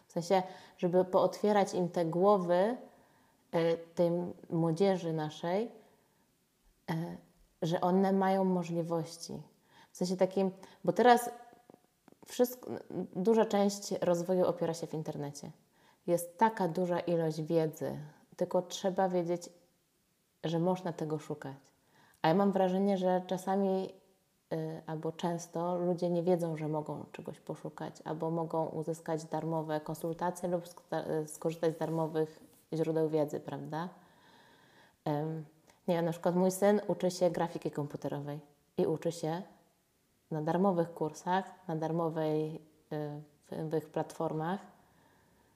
[0.06, 0.42] W sensie,
[0.78, 2.76] żeby pootwierać im te głowy
[3.54, 4.10] y, tej
[4.50, 5.72] młodzieży naszej,
[6.90, 7.18] y,
[7.62, 9.42] że one mają możliwości.
[9.92, 10.50] W sensie takim,
[10.84, 11.30] bo teraz
[12.28, 12.70] wszystko,
[13.16, 15.50] duża część rozwoju opiera się w internecie.
[16.06, 17.98] Jest taka duża ilość wiedzy,
[18.36, 19.48] tylko trzeba wiedzieć,
[20.44, 21.56] że można tego szukać.
[22.22, 23.92] A ja mam wrażenie, że czasami
[24.52, 30.48] y, albo często ludzie nie wiedzą, że mogą czegoś poszukać, albo mogą uzyskać darmowe konsultacje
[30.48, 32.40] lub sk- skorzystać z darmowych
[32.72, 33.88] źródeł wiedzy, prawda?
[35.88, 38.40] Nie na przykład mój syn uczy się grafiki komputerowej
[38.76, 39.42] i uczy się
[40.30, 42.60] na darmowych kursach, na darmowej,
[43.52, 44.60] y, platformach.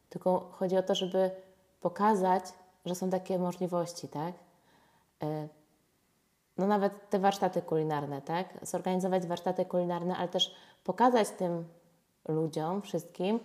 [0.08, 1.30] Tylko chodzi o to, żeby
[1.80, 2.44] pokazać,
[2.87, 4.35] że są takie możliwości, tak?
[5.22, 5.48] Y,
[6.58, 8.46] No nawet te warsztaty kulinarne, tak?
[8.62, 10.54] Zorganizować warsztaty kulinarne, ale też
[10.85, 11.64] pokazać tym
[12.28, 13.40] ludziom, wszystkim,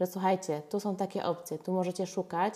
[0.00, 2.54] że słuchajcie, tu są takie opcje, tu możecie szukać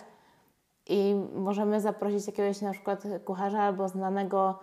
[0.86, 4.58] i możemy zaprosić jakiegoś na przykład kucharza albo znanego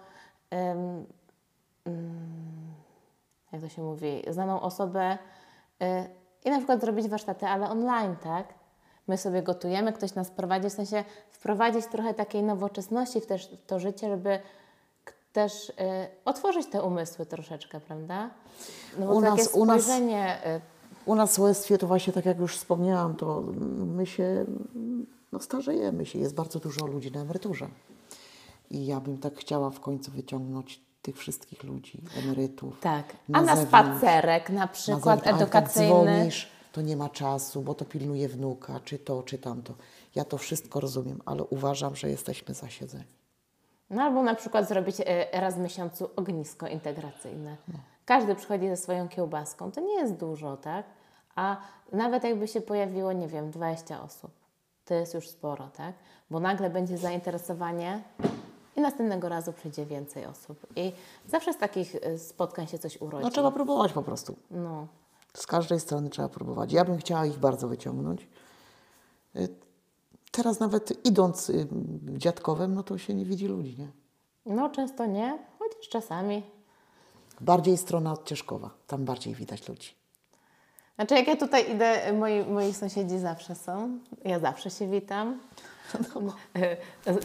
[0.50, 1.06] em,
[3.52, 5.18] jak to się mówi, znaną osobę
[5.82, 5.86] y,
[6.46, 8.54] i na przykład zrobić warsztaty, ale online, tak?
[9.08, 13.66] My sobie gotujemy, ktoś nas prowadzi, w sensie wprowadzić trochę takiej nowoczesności w też w
[13.66, 14.40] to życie, żeby
[15.34, 15.74] też y,
[16.26, 18.30] otworzyć te umysły troszeczkę, prawda?
[19.00, 20.62] No bo U takie nas- u nas- y,
[21.06, 23.42] U nas w sołectwie to właśnie, tak jak już wspomniałam, to
[23.86, 24.46] my się
[25.32, 26.20] no, starzejemy się.
[26.20, 27.68] Jest bardzo dużo ludzi na emeryturze.
[28.70, 32.80] I ja bym tak chciała w końcu wyciągnąć tych wszystkich ludzi, emerytów.
[32.80, 35.88] tak, na a na zewnątrz, spacerek na na przykład jak tak edukacyjny.
[35.88, 39.74] dzwonisz, to nie ma czasu, bo to pilnuje wnuka, czy to, czy tamto.
[40.16, 43.22] Ja to wszystko rozumiem, ale uważam, że jesteśmy zasiedzeni.
[43.90, 47.58] No albo na przykład zrobić e, raz w miesiącu ognisko integracyjne.
[48.06, 49.72] Każdy przychodzi ze swoją kiełbaską.
[49.72, 50.86] To nie jest dużo, tak?
[51.36, 51.58] A
[51.92, 54.32] nawet jakby się pojawiło, nie wiem, 20 osób,
[54.86, 55.94] to jest już sporo, tak?
[56.30, 58.02] Bo nagle będzie zainteresowanie
[58.76, 60.68] i następnego razu przyjdzie więcej osób.
[60.76, 60.92] I
[61.28, 63.24] zawsze z takich e, spotkań się coś urodzi.
[63.24, 64.36] No trzeba próbować po prostu.
[64.52, 64.88] No.
[65.34, 66.74] Z każdej strony trzeba próbować.
[66.74, 68.28] Ja bym chciała ich bardzo wyciągnąć.
[69.36, 69.50] Y,
[70.32, 71.68] Teraz nawet idąc y,
[72.04, 73.88] dziadkowem, no to się nie widzi ludzi, nie?
[74.46, 76.44] no, często nie, chociaż czasami.
[77.42, 78.70] Bardziej strona od Cieszkowa.
[78.88, 79.90] Tam bardziej widać ludzi.
[80.96, 84.00] Znaczy, jak ja tutaj idę, moi, moi sąsiedzi zawsze są.
[84.26, 85.40] Ja zawsze się witam.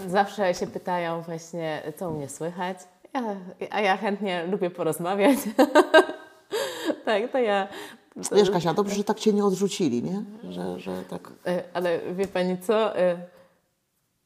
[0.09, 2.79] Zawsze się pytają właśnie, co u mnie słychać.
[3.15, 3.23] Ja,
[3.71, 5.39] a ja chętnie lubię porozmawiać.
[7.05, 7.69] tak, to ja.
[8.33, 10.23] Wiesz, Kasia, dobrze, że tak Cię nie odrzucili, nie?
[10.53, 11.31] Że, że tak...
[11.47, 12.99] E, Ale wie Pani co?
[12.99, 13.17] E,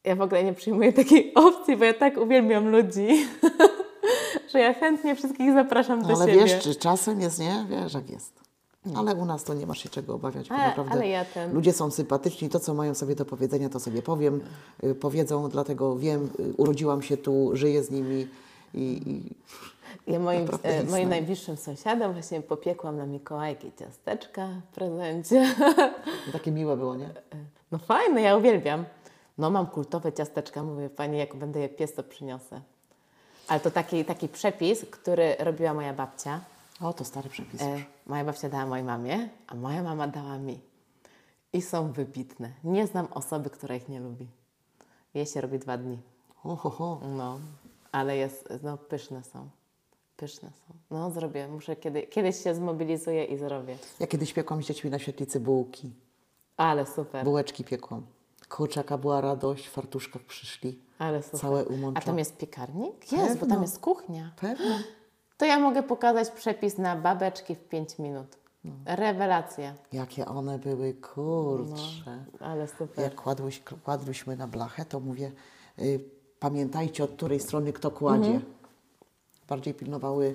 [0.05, 3.27] Ja w ogóle nie przyjmuję takiej opcji, bo ja tak uwielbiam ludzi,
[4.53, 6.39] że ja chętnie wszystkich zapraszam do ale siebie.
[6.41, 7.67] wiesz, czy czasem jest, nie?
[7.69, 8.40] Wiesz, jak jest.
[8.97, 11.53] Ale u nas to nie masz się czego obawiać, bo Ale- naprawdę ale ja ten-
[11.55, 14.41] ludzie są sympatyczni, to co mają sobie do powiedzenia, to sobie powiem,
[14.85, 18.29] y, powiedzą, dlatego wiem, y, urodziłam się tu, żyję z nimi
[18.75, 19.03] i,
[20.07, 25.55] i Ja moim, e, moim najbliższym sąsiadom właśnie popiekłam na Mikołajki ciasteczka w prezencie.
[26.33, 27.11] takie miłe było, nie?
[27.73, 28.85] No fajne, ja uwielbiam.
[29.39, 32.61] No mam kultowe ciasteczka, mówię Pani, jak będę je pies, to przyniosę.
[33.49, 36.41] Ale to taki, taki przepis, który robiła moja babcia.
[36.81, 37.63] O, to stary przepis.
[37.63, 40.61] E, moja babcia dała mojej mamie, a moja mama dała mi.
[41.53, 42.53] I są wybitne.
[42.65, 44.27] Nie znam osoby, która ich nie lubi.
[45.15, 45.99] Je się robi dwa dni.
[46.45, 47.01] O, ho, ho.
[47.17, 47.39] No,
[47.93, 49.49] ale jest, no pyszne są.
[50.17, 50.75] Pyszne są.
[50.91, 53.77] No zrobię, muszę kiedy, kiedyś się zmobilizuję i zrobię.
[54.01, 55.91] Ja kiedyś piekłam z dziećmi na świetlicy bułki.
[56.57, 58.03] Ale super, Bułeczki piekłam.
[58.49, 60.79] Kurczaka była radość, w fartuszkach przyszli.
[60.99, 61.41] ale super.
[61.41, 62.07] Całe A umączone.
[62.07, 63.13] tam jest piekarnik?
[63.13, 63.63] Jest, bo tam Pewno.
[63.63, 64.31] jest kuchnia.
[64.41, 64.83] Pewnie.
[65.41, 68.27] To ja mogę pokazać przepis na babeczki w 5 minut.
[68.65, 68.73] No.
[68.87, 69.75] Rewelacja.
[69.93, 72.25] Jakie one były, kurcze.
[72.41, 73.05] Ale super.
[73.05, 75.33] Jak kładłyś, kładłyśmy na blachę, to mówię,
[75.79, 76.01] y,
[76.41, 78.41] pamiętajcie od której strony kto kładzie.
[79.49, 80.35] Bardziej pilnowały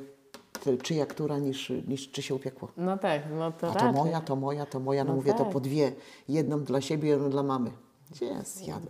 [0.84, 2.68] czyja która niż, niż czy się upiekło.
[2.78, 3.94] No tak, no to A to raczej.
[3.94, 5.04] moja, to moja, to moja.
[5.04, 5.54] No, No mówię, to tak.
[5.54, 5.92] po dwie.
[6.30, 7.72] Jedną dla siebie, jedną dla mamy.
[8.12, 8.30] Gdzie?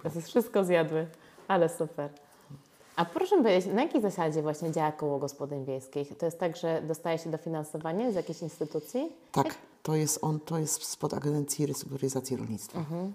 [0.04, 1.08] To jest wszystko zjadły,
[1.47, 2.10] ale super.
[2.96, 6.18] A proszę powiedzieć, na jakiej zasadzie właśnie działa koło gospodyń wiejskich?
[6.18, 9.12] To jest tak, że dostaje się dofinansowanie z jakiejś instytucji?
[9.32, 12.80] Tak, to jest on, to jest spod Agencji Restrukturyzacji Rolnictwa.
[12.80, 13.14] Mhm.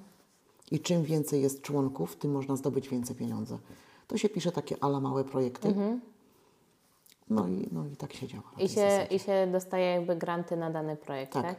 [0.70, 3.58] I czym więcej jest członków, tym można zdobyć więcej pieniądze.
[4.08, 5.74] To się pisze takie ala małe projekty.
[7.30, 8.44] No, i, no i tak się działa.
[8.44, 8.66] Mhm.
[8.66, 9.16] I się, zasadzie.
[9.16, 11.44] I się dostaje jakby granty na dany projekt, tak?
[11.44, 11.56] Tak.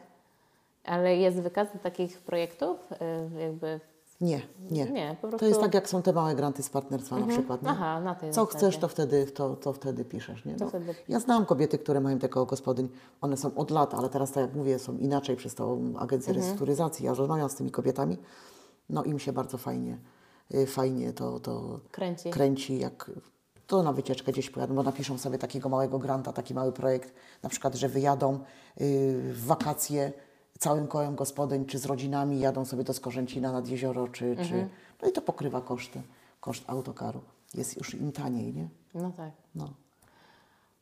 [0.83, 2.77] Ale jest wykaz takich projektów?
[2.91, 3.79] Y, Jakby...
[4.21, 4.85] Nie, nie.
[4.91, 5.63] Nie, po To jest prostu- Mhm.
[5.63, 7.63] tak, jak są te małe granty z partnerstwa na przykład.
[7.63, 7.69] Nie?
[7.69, 10.45] Aha, na tej Co chcesz, to wtedy, to, to wtedy piszesz.
[10.45, 10.55] Nie?
[10.55, 12.89] To No, wtedy ja znam kobiety, które mają tego gospodyń.
[13.21, 16.35] One są od lat, ale teraz, tak jak mówię, są inaczej przez tą agencję Mhm.
[16.37, 17.05] restrukturyzacji.
[17.05, 18.17] Ja rozmawiam z tymi kobietami.
[18.89, 19.97] No im się bardzo fajnie,
[20.55, 22.29] y, fajnie to, to Kręci.
[22.29, 23.11] kręci, jak
[23.67, 27.49] to na wycieczkę gdzieś pojadą, bo napiszą sobie takiego małego granta, taki mały projekt, na
[27.49, 28.39] przykład, że wyjadą y,
[29.33, 30.13] w wakacje
[30.61, 34.47] całym kołem gospodyń, czy z rodzinami, jadą sobie do Skorzęcina nad jezioro, czy, Mhm.
[34.47, 34.67] czy
[35.01, 36.01] no i to pokrywa koszty,
[36.39, 37.21] koszt autokaru.
[37.53, 38.67] Jest już im taniej, nie?
[38.93, 39.31] No tak.
[39.55, 39.65] No.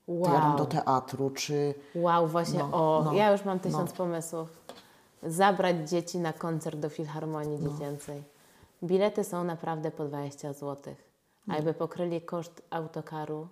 [0.06, 0.58] To jadą Wow.
[0.58, 3.96] do teatru, czy Wow, właśnie, No, o, no, ja już mam tysiąc no.
[3.98, 4.50] pomysłów.
[5.24, 7.70] Zabrać dzieci na koncert do Filharmonii No.
[7.72, 8.24] Dziecięcej.
[8.84, 10.96] Bilety są naprawdę po 20 zł.
[11.48, 13.48] A jakby pokryli koszt autokaru,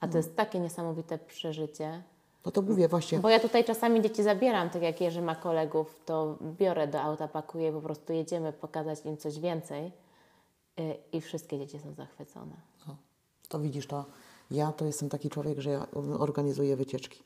[0.00, 2.02] a to jest takie niesamowite przeżycie.
[2.48, 6.00] No to mówię właśnie, Bo ja tutaj czasami dzieci zabieram, tak jak Jerzy ma kolegów,
[6.06, 9.92] to biorę do auta, pakuję, po prostu jedziemy pokazać im coś więcej
[10.80, 12.56] y, i wszystkie dzieci są zachwycone.
[12.88, 12.96] no,
[13.48, 14.04] to widzisz, to
[14.50, 15.86] ja to jestem taki człowiek, że ja
[16.18, 17.22] organizuję wycieczki.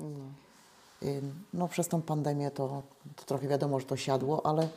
[0.00, 2.82] Ym, No przez tą pandemię to,
[3.16, 4.68] to trochę wiadomo, że to siadło, ale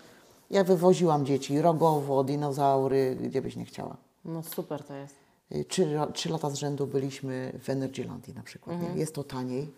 [0.50, 3.98] ja wywoziłam dzieci rogowo, dinozaury, gdzie byś nie chciała.
[4.26, 5.16] No super to jest.
[5.52, 8.82] Y, Trzy, trzy lata z rzędu byliśmy w Energylandii na przykład.
[8.82, 9.00] Nie?
[9.00, 9.72] Jest to taniej,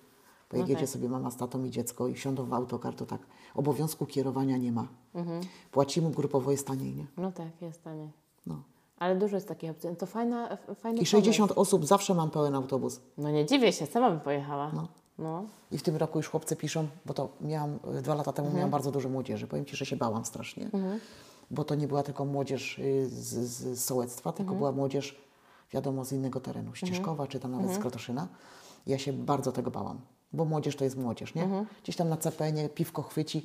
[0.51, 0.89] bo jak No jedzie tak.
[0.89, 3.21] sobie mama z tatą i dziecko i wsiądą w autokar, to tak,
[3.55, 4.87] obowiązku kierowania nie ma.
[5.71, 7.05] Płacimy grupowo, jest taniej, nie?
[7.17, 8.09] No tak, jest taniej.
[8.45, 8.63] No.
[8.99, 9.89] Ale dużo jest takich opcji.
[9.95, 12.95] To fajna, fajny I 60 osób, zawsze mam pełen autobus.
[12.95, 13.11] pomysł.
[13.17, 14.71] No nie dziwię się, sama bym pojechała.
[14.73, 14.87] No.
[15.17, 15.43] No.
[15.71, 18.57] I w tym roku już chłopcy piszą, bo to miałam, y, dwa lata temu Mhm.
[18.57, 19.47] miałam bardzo dużo młodzieży.
[19.47, 20.69] Powiem Ci, że się bałam strasznie,
[21.51, 24.37] bo to nie była tylko młodzież y, z, z sołectwa, Mhm.
[24.37, 25.21] tylko była młodzież,
[25.71, 27.79] wiadomo, z innego terenu, Ścieżkowa, czy tam nawet Mhm.
[27.79, 28.27] z Krotoszyna.
[28.87, 29.99] Ja się bardzo tego bałam,
[30.33, 31.43] bo młodzież to jest młodzież, nie?
[31.43, 31.65] Mhm.
[31.83, 33.43] Gdzieś tam na CPN-ie piwko chwyci.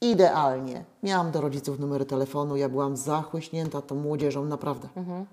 [0.00, 0.84] Idealnie.
[1.02, 4.88] Miałam do rodziców numery telefonu, ja byłam zachłyśnięta tą młodzieżą, naprawdę.
[4.96, 5.26] Mhm.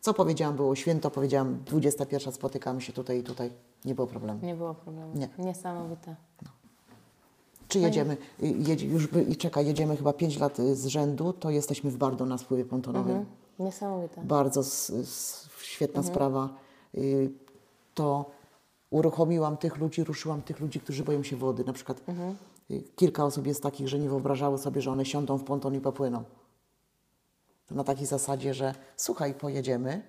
[0.00, 3.50] Co powiedziałam, było święto, powiedziałam 21, spotykamy się tutaj i tutaj,
[3.84, 4.40] nie było problemu.
[4.42, 5.12] Nie było problemu.
[5.14, 5.28] Nie.
[5.38, 6.16] Niesamowite.
[7.68, 11.50] Czy jedziemy, y, jedzie, już i czekaj, jedziemy chyba 5 lat y, z rzędu, to
[11.50, 13.24] jesteśmy w Bardo na spływie pontonowym.
[13.58, 14.20] Niesamowite.
[14.24, 16.48] Bardzo s, s, świetna sprawa.
[16.94, 17.30] Y,
[17.94, 18.30] to
[18.94, 21.64] uruchomiłam tych ludzi, ruszyłam tych ludzi, którzy boją się wody.
[21.64, 22.00] Na przykład
[22.70, 25.80] y, kilka osób jest takich, że nie wyobrażały sobie, że one siądą w ponton i
[25.80, 26.24] popłyną.
[27.70, 30.02] Na takiej zasadzie, że słuchaj, pojedziemy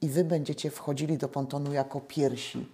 [0.00, 2.66] i wy będziecie wchodzili do pontonu jako pierwsi,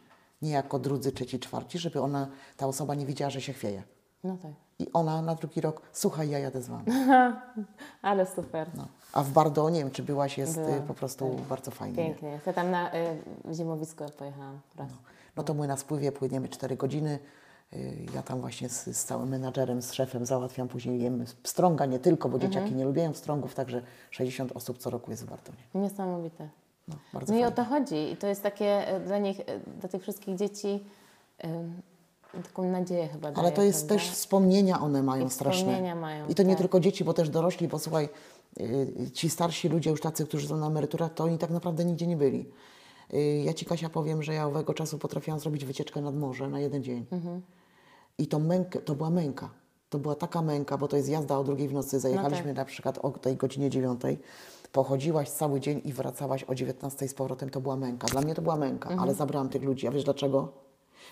[0.42, 3.82] nie jako drudzy, trzeci, czwarci, żeby ona, ta osoba nie widziała, że się chwieje.
[4.24, 4.52] No tak.
[4.78, 6.84] I ona na drugi rok, słuchaj, ja jadę z wami.
[8.02, 8.70] Ale super.
[8.76, 8.86] No.
[9.12, 11.96] A w Bardo, nie wiem, czy byłaś, jest Byłam, y, po prostu bardzo fajnie.
[11.96, 12.08] nie?
[12.08, 12.40] Pięknie.
[12.46, 14.88] Ja tam na y, zimowisko pojechałam raz.
[14.90, 17.18] No to my na spływie płyniemy 4 godziny.
[17.72, 21.98] Y, Ja tam właśnie z, z całym menadżerem, z szefem załatwiam później jemy pstrąga, nie
[21.98, 25.58] tylko, bo dzieciaki nie lubią pstrągów, także 60 osób co roku jest w Bartonie.
[25.74, 26.48] Niesamowite.
[26.88, 28.12] No, bardzo No i o to chodzi.
[28.12, 29.44] I to jest takie e, dla nich, e,
[29.80, 30.84] dla tych wszystkich dzieci
[32.44, 34.04] taką nadzieję chyba Ale daje, to jest prawda?
[34.04, 35.58] też wspomnienia one mają I straszne.
[35.62, 36.58] wspomnienia mają, I to nie tak.
[36.58, 38.08] tylko dzieci, bo też dorośli, bo słuchaj,
[38.60, 42.06] y, ci starsi ludzie już tacy, którzy są na emeryturach, to oni tak naprawdę nigdzie
[42.06, 42.48] nie byli.
[43.14, 46.60] Y, Ja Ci, Kasia, powiem, że ja owego czasu potrafiłam zrobić wycieczkę nad morze na
[46.60, 47.06] jeden dzień.
[47.10, 47.42] Mhm.
[48.18, 49.50] I to, mękę, to była męka.
[49.90, 52.00] To była taka męka, bo to jest jazda o drugiej w nocy.
[52.00, 52.56] Zajechaliśmy tak.
[52.56, 54.18] na przykład o tej godzinie dziewiątej.
[54.72, 57.50] Pochodziłaś cały dzień i wracałaś o 19 z powrotem.
[57.50, 58.06] To była męka.
[58.06, 59.00] Dla mnie to była męka, Mhm.
[59.00, 59.86] ale zabrałam tych ludzi.
[59.86, 60.52] A wiesz dlaczego?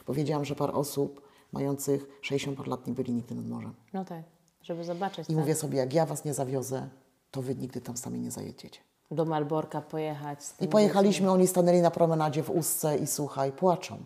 [0.07, 3.75] Bo wiedziałam, że par osób mających 60 par lat nie byli nigdy nad morzem.
[3.93, 4.23] No tak,
[4.63, 5.25] żeby zobaczyć.
[5.25, 5.37] I tak.
[5.37, 6.89] mówię sobie, jak ja was nie zawiozę,
[7.31, 8.81] to wy nigdy tam sami nie zajedziecie.
[9.13, 10.39] Do Malborka pojechać.
[10.61, 13.99] I pojechaliśmy, oni stanęli na promenadzie w Ustce i słuchaj, płaczą.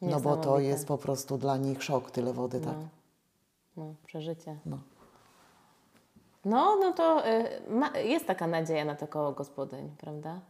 [0.00, 2.74] No bo to jest po prostu dla nich szok, tyle wody, tak?
[2.76, 2.88] No,
[3.76, 4.58] no przeżycie.
[4.66, 4.78] No.
[6.44, 10.40] No, no to y, ma, jest taka nadzieja na to koło gospodyń, prawda?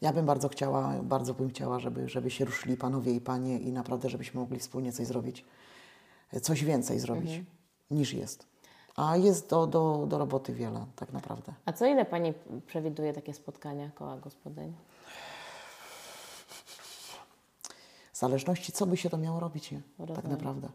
[0.00, 3.72] Ja bym bardzo chciała, bardzo bym chciała, żeby, żeby się ruszyli panowie i panie i
[3.72, 5.44] naprawdę, żebyśmy mogli wspólnie coś zrobić,
[6.42, 7.46] coś więcej zrobić Mhm.
[7.90, 8.51] niż jest.
[8.96, 11.52] A jest do, do, do roboty wiele, tak naprawdę.
[11.64, 12.32] A co ile Pani
[12.66, 14.74] przewiduje takie spotkania koła gospodyń?
[18.12, 19.80] W zależności, co by się to miało robić, nie?
[19.98, 20.30] tak Rozumiem.
[20.32, 20.68] naprawdę.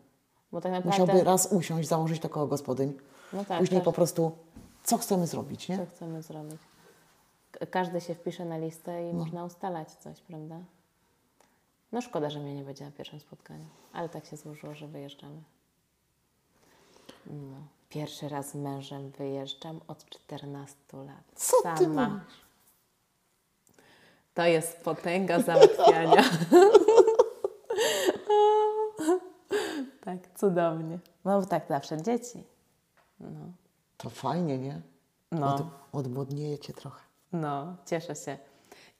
[0.52, 1.02] Bo tak naprawdę...
[1.02, 2.94] Musiałby raz usiąść, założyć to koło gospodyń,
[3.34, 3.86] No tak, później tak.
[3.86, 4.32] po prostu,
[4.84, 5.78] co chcemy zrobić, nie?
[5.78, 6.62] Co chcemy zrobić?
[7.72, 9.10] Każdy się wpisze na listę No.
[9.10, 10.60] i można ustalać coś, prawda?
[11.92, 15.42] No szkoda, że mnie nie będzie na pierwszym spotkaniu, ale tak się złożyło, że wyjeżdżamy.
[17.26, 17.58] No.
[17.90, 21.24] Pierwszy raz z mężem wyjeżdżam od 14 lat.
[21.36, 22.10] Co ty Sama.
[22.10, 22.48] mówisz?
[24.34, 26.24] To jest potęga załatwiania.
[30.06, 31.00] tak, cudownie.
[31.26, 32.44] No tak zawsze dzieci.
[33.98, 34.82] To fajnie, nie?
[35.32, 35.56] No.
[35.56, 37.02] Od, odmłodniejecie trochę.
[37.34, 38.38] No, cieszę się.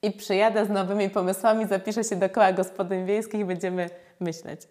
[0.02, 4.68] I przyjadę z nowymi pomysłami, zapiszę się do koła gospodyń wiejskich i będziemy myśleć.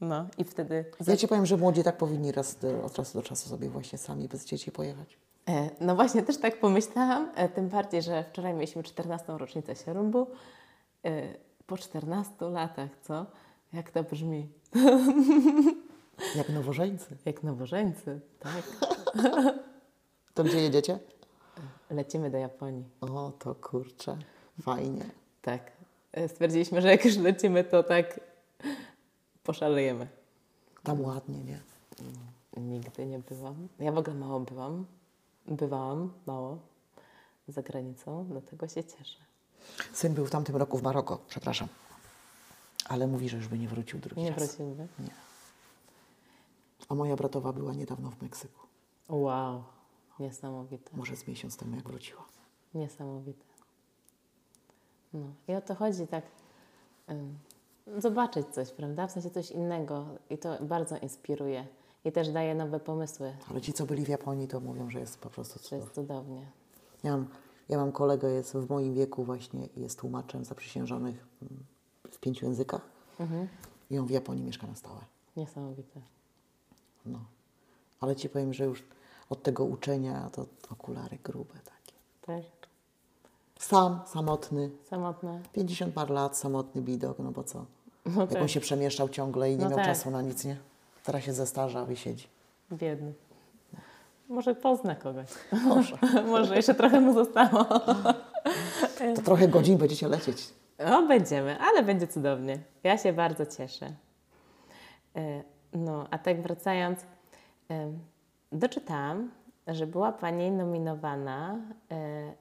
[0.00, 0.84] No i wtedy...
[1.06, 4.28] Ja Ci powiem, że młodzi tak powinni raz od czasu do czasu sobie właśnie sami
[4.28, 5.18] bez dzieci pojechać.
[5.48, 9.38] E, No właśnie, też tak pomyślałam, e, tym bardziej, że wczoraj mieliśmy 14.
[9.38, 10.26] rocznicę Sierumbu.
[11.04, 11.22] E,
[11.66, 13.26] Po 14 latach, co?
[13.72, 14.48] Jak to brzmi?
[16.36, 17.16] Jak nowożeńcy.
[17.24, 18.62] Jak nowożeńcy, tak?
[20.34, 20.98] To gdzie jedziecie?
[21.90, 22.84] Lecimy do Japonii.
[23.00, 24.16] O, to kurczę,
[24.62, 25.04] fajnie.
[25.42, 25.72] Tak.
[26.28, 28.20] Stwierdziliśmy, że jak już lecimy, to tak
[29.48, 30.08] poszalejemy.
[30.82, 31.60] Tam ładnie, nie?
[32.56, 33.68] Nigdy nie byłam.
[33.78, 34.86] Ja w ogóle mało byłam.
[35.46, 36.58] Bywałam mało
[37.48, 39.18] za granicą, dlatego się cieszę.
[39.92, 41.68] Syn był w tamtym roku w Maroko, przepraszam.
[42.88, 44.38] Ale mówi, że już by nie wrócił drugi Nie raz.
[44.38, 44.88] wrócimy.
[44.98, 45.10] Nie.
[46.88, 48.66] A moja bratowa była niedawno w Meksyku.
[49.08, 49.64] Wow,
[50.20, 50.96] niesamowite.
[50.96, 52.24] Może z miesiąc temu, jak wróciła.
[52.74, 53.44] Niesamowite.
[55.12, 56.24] No i o to chodzi, tak
[57.10, 57.38] ym,
[57.98, 59.06] zobaczyć coś, prawda?
[59.06, 61.66] W sensie coś innego i to bardzo inspiruje
[62.04, 63.32] i też daje nowe pomysły.
[63.50, 65.78] Ale ci, co byli w Japonii, to mówią, że jest po prostu To cudownie.
[65.84, 66.46] jest cudownie.
[67.02, 67.28] Ja mam,
[67.68, 71.64] ja mam kolegę, jest w moim wieku właśnie jest tłumaczem zaprzysiężonych mm,
[72.10, 72.82] w pięciu językach.
[73.20, 73.48] Mhm.
[73.90, 75.00] I on w Japonii mieszka na stałe.
[75.36, 76.00] Niesamowite.
[77.06, 77.18] No.
[78.00, 78.84] Ale ci powiem, że już
[79.30, 81.92] od tego uczenia to okulary grube takie.
[82.22, 82.58] Tak?
[83.58, 85.42] Sam, samotny, Samotne.
[85.52, 87.64] 50 par lat, samotny bidok, no bo co?
[88.14, 89.86] No Jak tak, on się przemieszczał ciągle i nie No miał tak.
[89.86, 90.56] czasu na nic, nie?
[91.04, 92.28] Teraz się zestarzał i siedzi.
[92.72, 93.12] biedny.
[94.28, 95.26] Może pozna kogoś.
[95.52, 95.98] Może.
[96.26, 97.64] Może jeszcze trochę mu zostało.
[99.16, 100.48] To trochę godzin będziecie lecieć.
[100.78, 102.58] No, będziemy, ale będzie cudownie.
[102.82, 103.92] Ja się bardzo cieszę.
[105.16, 105.42] E,
[105.72, 107.00] No, a tak wracając,
[107.70, 107.92] e,
[108.52, 109.30] doczytałam,
[109.66, 111.56] że była Pani nominowana
[111.90, 112.32] e,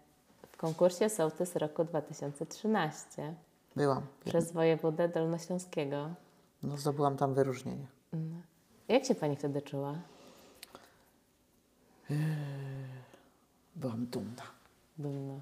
[0.52, 3.34] w konkursie Sołtys roku 2013
[3.78, 4.02] Byłam.
[4.26, 6.10] przez wojewodę dolnośląskiego.
[6.64, 7.88] No, zdobyłam tam wyróżnienie.
[8.88, 9.96] Jak się Pani wtedy czuła?
[13.76, 14.44] Byłam dumna.
[14.98, 15.42] Dumna.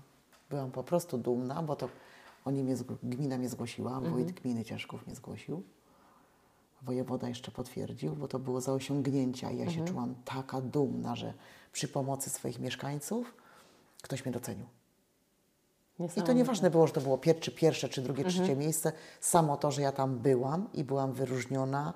[0.49, 1.89] Byłam po prostu dumna, bo to
[2.45, 4.13] oni mnie, gmina mnie zgłosiła, Mhm.
[4.13, 5.63] wójt gminy Cieszków mnie zgłosił.
[6.81, 9.87] Wojewoda jeszcze potwierdził, bo to było za osiągnięcia i ja Mhm.
[9.87, 11.33] się czułam taka dumna, że
[11.71, 13.33] przy pomocy swoich mieszkańców
[14.01, 14.65] ktoś mnie docenił.
[16.17, 18.35] I to nieważne było, że to było pier, czy pierwsze, czy drugie, Mhm.
[18.45, 18.91] trzecie miejsce.
[19.19, 21.93] Samo to, że ja tam byłam i byłam wyróżniona,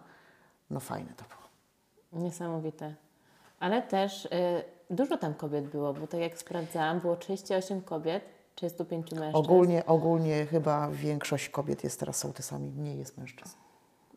[0.70, 2.24] no fajne to było.
[2.24, 2.96] Niesamowite.
[3.60, 4.30] Ale też y,
[4.90, 8.24] dużo tam kobiet było, bo tak jak sprawdzałam, było 38 kobiet,
[8.56, 9.38] 35 mężczyzn.
[9.38, 13.56] Ogólnie, ogólnie chyba większość kobiet jest teraz sołtysami, mniej jest mężczyzn.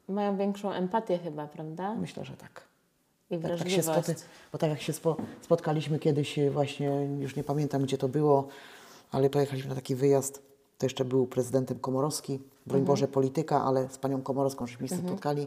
[0.08, 1.94] Mają większą empatię chyba, prawda?
[1.94, 2.62] Myślę, że tak.
[3.30, 4.14] I Tak, tak się spoty,
[4.52, 6.86] bo tak jak się spo, spotkaliśmy kiedyś, e, właśnie
[7.20, 8.48] już nie pamiętam gdzie to było,
[9.12, 10.42] ale pojechaliśmy na taki wyjazd.
[10.78, 12.84] To jeszcze był prezydentem Komorowski, broń Mhm.
[12.84, 15.46] Boże polityka, ale z panią Komorowską żeśmy się spotkali.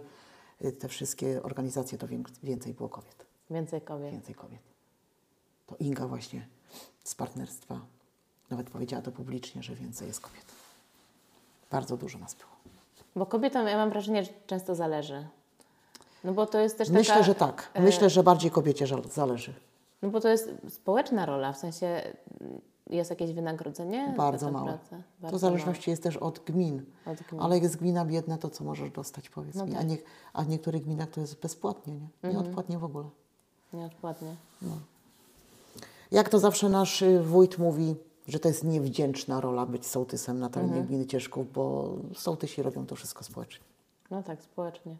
[0.65, 2.07] Y, Te wszystkie organizacje to
[2.43, 3.25] więcej było kobiet.
[3.49, 4.11] Więcej kobiet.
[4.11, 4.59] Więcej kobiet.
[5.67, 6.47] To Inga właśnie
[7.03, 7.79] z partnerstwa
[8.49, 10.45] nawet powiedziała to publicznie, że więcej jest kobiet.
[11.71, 12.49] Bardzo dużo nas było.
[13.15, 15.27] Bo kobietom, ja mam wrażenie, że często zależy.
[16.23, 17.25] No bo to jest też Myślę, taka...
[17.25, 17.71] że tak.
[17.73, 19.53] e, Myślę, że bardziej kobiecie zależy.
[20.01, 22.13] No bo to jest społeczna rola, w sensie
[22.89, 24.65] jest jakieś wynagrodzenie Bardzo małe.
[24.73, 24.89] pracę?
[24.89, 26.85] To w Bardzo zależności jest też od gmin.
[27.05, 27.41] Od gmin.
[27.41, 29.71] Ale jak jest gmina biedna, to co możesz dostać, powiedz No mi.
[29.71, 29.81] tak.
[29.81, 29.97] A, nie,
[30.33, 32.29] a w niektórych gminach to jest bezpłatnie, nie?
[32.29, 33.05] Nieodpłatnie w ogóle.
[33.73, 34.35] Nieodpłatnie.
[36.11, 37.95] Jak to zawsze nasz y, wójt mówi,
[38.27, 40.87] że to jest niewdzięczna rola być sołtysem na terenie Mhm.
[40.87, 43.65] gminy Cieszków, bo sołtysi robią to wszystko społecznie.
[44.11, 44.95] No tak, społecznie.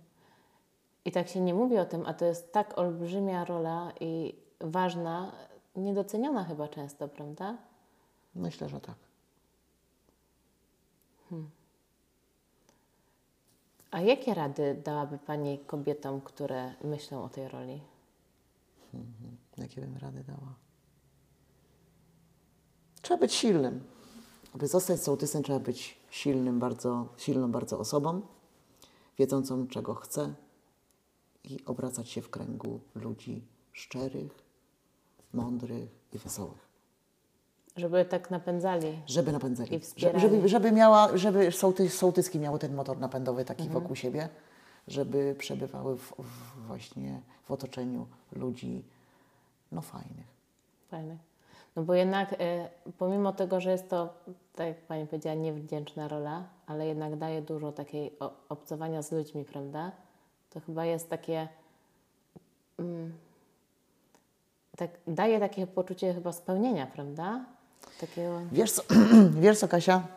[1.05, 5.31] I tak się nie mówi o tym, a to jest tak olbrzymia rola i ważna,
[5.75, 7.57] niedoceniona chyba często, prawda?
[8.35, 8.95] Myślę, że tak.
[13.91, 17.81] A jakie rady dałaby Pani kobietom, które myślą o tej roli?
[19.57, 20.55] Jakie bym rady dała?
[23.01, 23.83] Trzeba być silnym.
[24.53, 28.21] Aby zostać sołtysem, trzeba być silnym, bardzo, silną bardzo osobą,
[29.17, 30.33] wiedzącą, czego chce
[31.43, 34.43] i obracać się w kręgu ludzi szczerych,
[35.33, 36.64] mądrych i wesołych.
[37.75, 38.99] Żeby tak napędzali.
[39.05, 39.79] Żeby napędzali.
[39.79, 40.19] Wspierali.
[40.19, 44.29] Żeby, żeby, miała, żeby sołtys, sołtyski miały ten motor napędowy taki wokół siebie,
[44.87, 48.83] żeby przebywały w, w, właśnie w otoczeniu ludzi
[49.71, 50.27] no fajnych.
[50.87, 51.17] Fajne.
[51.75, 54.13] No bo jednak e, pomimo tego, że jest to,
[54.55, 59.45] tak jak Pani powiedziała, niewdzięczna rola, ale jednak daje dużo takiej o, obcowania z ludźmi,
[59.45, 59.91] prawda?
[60.49, 61.47] To chyba jest takie...
[62.79, 63.13] Mm,
[64.77, 67.45] tak, daje takie poczucie chyba spełnienia, prawda?
[67.99, 68.41] Takiego...
[68.51, 68.81] Wiesz co,
[69.41, 70.07] wiesz co, Kasia?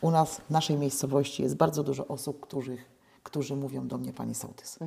[0.00, 2.76] U nas, w naszej miejscowości jest bardzo dużo osób, którzy,
[3.22, 4.78] którzy mówią do mnie pani sołtys.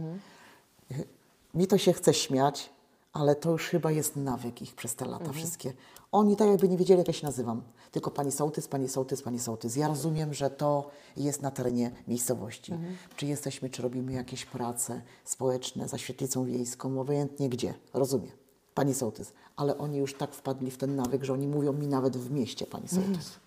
[1.54, 2.70] Mi to się chce śmiać,
[3.14, 5.74] ale to już chyba jest nawyk ich przez te lata wszystkie.
[6.12, 7.62] Oni tak jakby nie wiedzieli, jak ja się nazywam.
[7.92, 9.76] Tylko pani sołtys, pani sołtys, pani sołtys.
[9.76, 12.74] Ja rozumiem, że to jest na terenie miejscowości.
[13.16, 17.74] Czy jesteśmy, czy robimy jakieś prace społeczne za świetlicą wiejską, obojętnie gdzie.
[17.94, 18.32] Rozumiem.
[18.78, 19.34] Pani sołtys.
[19.56, 22.68] Ale oni już tak wpadli w ten nawyk, że oni mówią mi nawet w mieście
[22.68, 23.40] pani sołtys.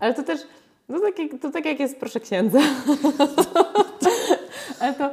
[0.00, 0.40] Ale to też,
[0.88, 2.58] no tak jak, to tak jak jest proszę księdza.
[4.80, 5.10] Ale to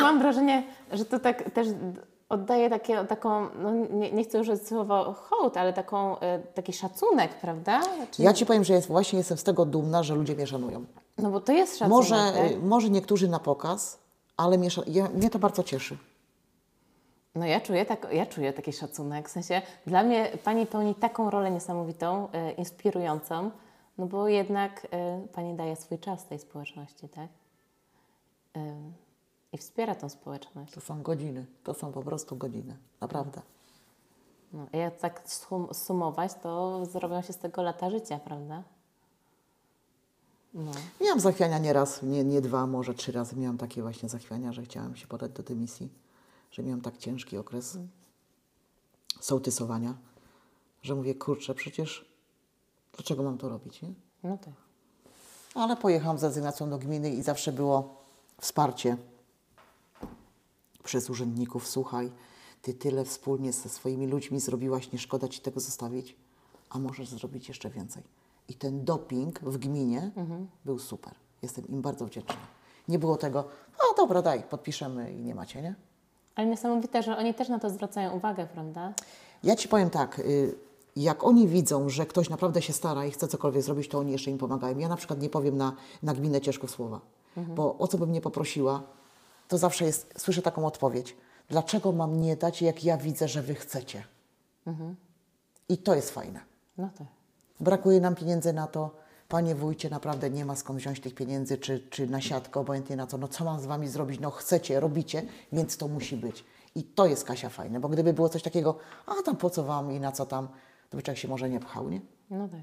[0.00, 1.68] mam wrażenie, że to tak też
[2.28, 7.34] oddaje takie, taką, no nie, nie chcę użyć słowa hołd, ale taką, e, taki szacunek,
[7.40, 7.80] prawda?
[8.10, 10.84] Czy, Ja Ci powiem, że jest, właśnie jestem z tego dumna, że ludzie mnie szanują.
[11.18, 12.62] No bo to jest szacunek, Może, tak?
[12.62, 13.98] może niektórzy na pokaz,
[14.36, 15.98] ale mnie, ja, mnie to bardzo cieszy.
[17.36, 21.30] No ja czuję, tak, ja czuję taki szacunek, w sensie dla mnie Pani pełni taką
[21.30, 23.50] rolę niesamowitą, e, inspirującą,
[23.98, 27.28] no bo jednak e, Pani daje swój czas tej społeczności, tak?
[28.56, 28.74] E,
[29.52, 30.72] I wspiera tą społeczność.
[30.72, 33.40] To są godziny, to są po prostu godziny, naprawdę.
[34.52, 38.62] No, a jak tak sum, sumować, to zrobią się z tego lata życia, prawda?
[40.54, 40.72] No.
[41.00, 44.62] Miałam zachwiania nie raz, nie, nie dwa, może trzy razy miałam takie właśnie zachwiania, że
[44.62, 45.88] chciałam się podać do dymisji,
[46.56, 47.78] że miałam tak ciężki okres
[49.20, 49.94] sołtysowania,
[50.82, 52.04] że mówię, kurczę, przecież
[52.92, 53.92] dlaczego mam to robić, nie?
[54.22, 54.54] No tak.
[55.54, 58.02] Ale pojechałam z rezygnacją do gminy i zawsze było
[58.40, 58.96] wsparcie
[60.84, 61.68] przez urzędników.
[61.68, 62.12] Słuchaj,
[62.62, 66.16] ty tyle wspólnie ze swoimi ludźmi zrobiłaś, nie szkoda ci tego zostawić,
[66.70, 68.02] a możesz zrobić jeszcze więcej.
[68.48, 70.10] I ten doping w gminie
[70.64, 71.14] był super.
[71.42, 72.36] Jestem im bardzo wdzięczna.
[72.88, 73.48] Nie było tego,
[73.78, 75.74] a dobra, daj, podpiszemy i nie macie, nie?
[76.36, 78.92] Ale niesamowite, że oni też na to zwracają uwagę, prawda?
[79.44, 80.54] Ja Ci powiem tak, y,
[80.96, 84.30] jak oni widzą, że ktoś naprawdę się stara i chce cokolwiek zrobić, to oni jeszcze
[84.30, 84.78] im pomagają.
[84.78, 85.72] Ja na przykład nie powiem na,
[86.02, 87.00] na gminę Cieszków słowa,
[87.36, 88.82] bo o co bym nie poprosiła,
[89.48, 91.16] to zawsze jest, słyszę taką odpowiedź.
[91.48, 94.04] Dlaczego mam nie dać, jak ja widzę, że Wy chcecie?
[95.68, 96.40] I to jest fajne.
[96.78, 97.06] No tak.
[97.60, 98.90] Brakuje nam pieniędzy na to.
[99.28, 103.06] Panie wójcie, naprawdę nie ma skąd wziąć tych pieniędzy, czy, czy na siatkę, obojętnie na
[103.06, 103.18] co.
[103.18, 104.20] No co mam z Wami zrobić?
[104.20, 105.22] No chcecie, robicie,
[105.52, 106.44] więc to musi być.
[106.74, 109.92] I to jest Kasia fajne, bo gdyby było coś takiego, a tam po co Wam
[109.92, 110.48] i na co tam,
[110.90, 112.00] to by człowiek się może nie pchał, nie?
[112.30, 112.60] No tak.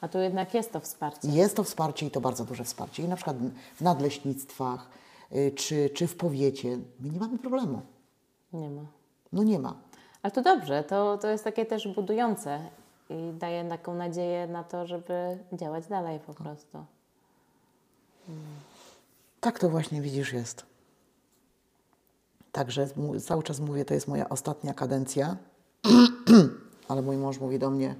[0.00, 1.28] A tu jednak jest to wsparcie.
[1.28, 3.02] Jest to wsparcie i to bardzo duże wsparcie.
[3.02, 3.36] I na przykład
[3.74, 4.88] w nadleśnictwach,
[5.32, 7.82] y, czy, czy w powiecie, my nie mamy problemu.
[8.52, 8.82] Nie ma.
[9.32, 9.74] No nie ma.
[10.22, 12.58] Ale to dobrze, to, to jest takie też budujące
[13.10, 16.84] i daje taką nadzieję na to, żeby działać dalej po prostu.
[19.40, 20.66] Tak to właśnie widzisz jest.
[22.52, 22.88] Także
[23.24, 25.36] cały czas mówię, to jest moja ostatnia kadencja,
[26.88, 27.94] ale mój mąż mówi do mnie,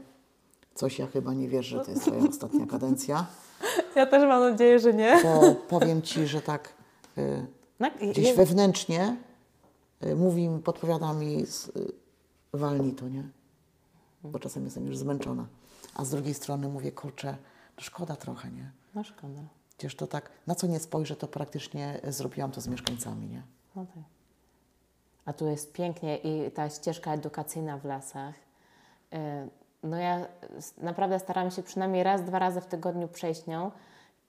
[0.75, 3.27] Coś ja chyba nie wierzę, że to jest Twoja ostatnia kadencja.
[3.95, 5.21] Ja też mam nadzieję, że nie.
[5.23, 6.73] Bo powiem Ci, że tak
[7.19, 7.47] y,
[7.81, 9.17] No, gdzieś je- wewnętrznie
[10.07, 11.93] y, mówi, mi, podpowiada mi z, y,
[12.53, 13.23] walnij to, nie?
[14.25, 15.47] Bo czasem jestem już zmęczona.
[15.95, 17.37] A z drugiej strony mówię, kurczę,
[17.77, 18.71] no szkoda trochę, nie?
[18.95, 19.41] No szkoda.
[19.79, 23.43] Przecież to tak, na co nie spojrzę, to praktycznie zrobiłam to z mieszkańcami, nie?
[23.77, 24.05] No tak.
[25.25, 28.35] A tu jest pięknie i ta ścieżka edukacyjna w lasach.
[29.15, 29.19] Y,
[29.83, 30.27] No ja
[30.79, 33.71] naprawdę staram się przynajmniej raz, dwa razy w tygodniu przejść nią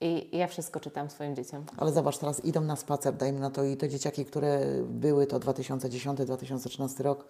[0.00, 1.64] i i ja wszystko czytam swoim dzieciom.
[1.76, 5.40] Ale zobacz, teraz idą na spacer, dajmy na to i te dzieciaki, które były to
[5.40, 7.24] 2010-2013 rok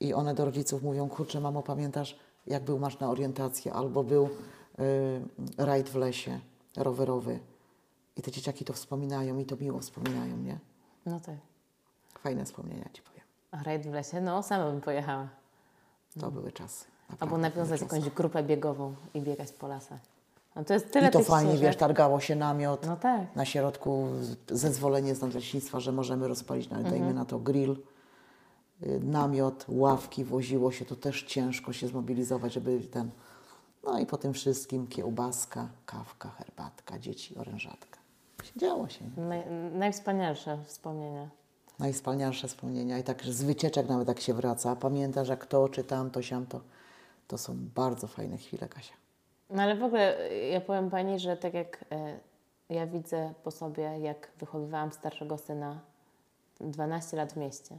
[0.00, 4.24] i one do rodziców mówią, kurczę mamo, pamiętasz jak był masz na orientację albo był
[4.28, 6.40] y, rajd w lesie
[6.76, 7.38] rowerowy
[8.16, 10.58] i te dzieciaki to wspominają i to miło wspominają, nie?
[11.06, 11.34] No tak.
[12.20, 13.24] Fajne wspomnienia Ci powiem.
[13.50, 14.20] A rajd w lesie?
[14.20, 15.28] No sama bym pojechała.
[16.20, 16.84] To były czasy.
[17.20, 17.94] Albo nawiązać czasy.
[17.96, 20.00] jakąś grupę biegową i biegać po lasach.
[20.56, 21.66] No to jest tyle I to fajnie, ścieżek.
[21.68, 22.86] wiesz, targało się namiot.
[22.86, 23.36] No tak.
[23.36, 24.06] na środku
[24.50, 27.02] zezwolenie z nadleśnictwa, że możemy rozpalić, nawet Mhm.
[27.02, 27.76] dajmy na to grill,
[29.02, 33.10] namiot, ławki, woziło się, to też ciężko się zmobilizować, żeby ten...
[33.84, 38.00] No i po tym wszystkim kiełbaska, kawka, herbatka, dzieci, orężatka.
[38.56, 39.04] Działo się.
[39.04, 39.22] nie?
[39.22, 41.28] Naj, najwspanialsze wspomnienia.
[41.78, 46.22] Najwspanialsze wspomnienia i tak z wycieczek nawet jak się wraca, pamiętasz jak to, czy tamto,
[46.22, 46.60] siamto.
[47.28, 48.94] To są bardzo fajne chwile, Kasia.
[49.50, 53.82] No ale w ogóle ja powiem Pani, że tak jak y, ja widzę po sobie,
[53.82, 55.80] jak wychowywałam starszego syna
[56.60, 57.78] 12 lat w mieście.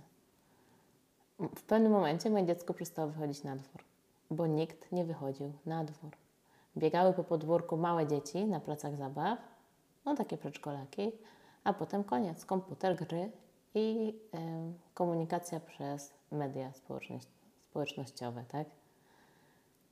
[1.55, 3.83] W pewnym momencie moje dziecko przestało wychodzić na dwór,
[4.31, 6.11] bo nikt nie wychodził na dwór.
[6.77, 9.39] Biegały po podwórku małe dzieci na placach zabaw,
[10.05, 11.11] no takie przedszkolaki,
[11.63, 13.31] a potem koniec, komputer, gry
[13.75, 14.15] i
[14.93, 16.71] komunikacja przez media
[17.61, 18.67] społecznościowe, tak?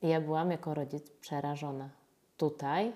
[0.02, 1.90] I ja byłam jako rodzic przerażona.
[2.38, 2.94] Tutaj,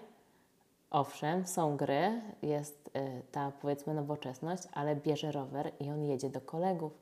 [0.91, 6.41] owszem, są gry, jest y, ta powiedzmy nowoczesność, ale bierze rower i on jedzie do
[6.41, 6.97] kolegów.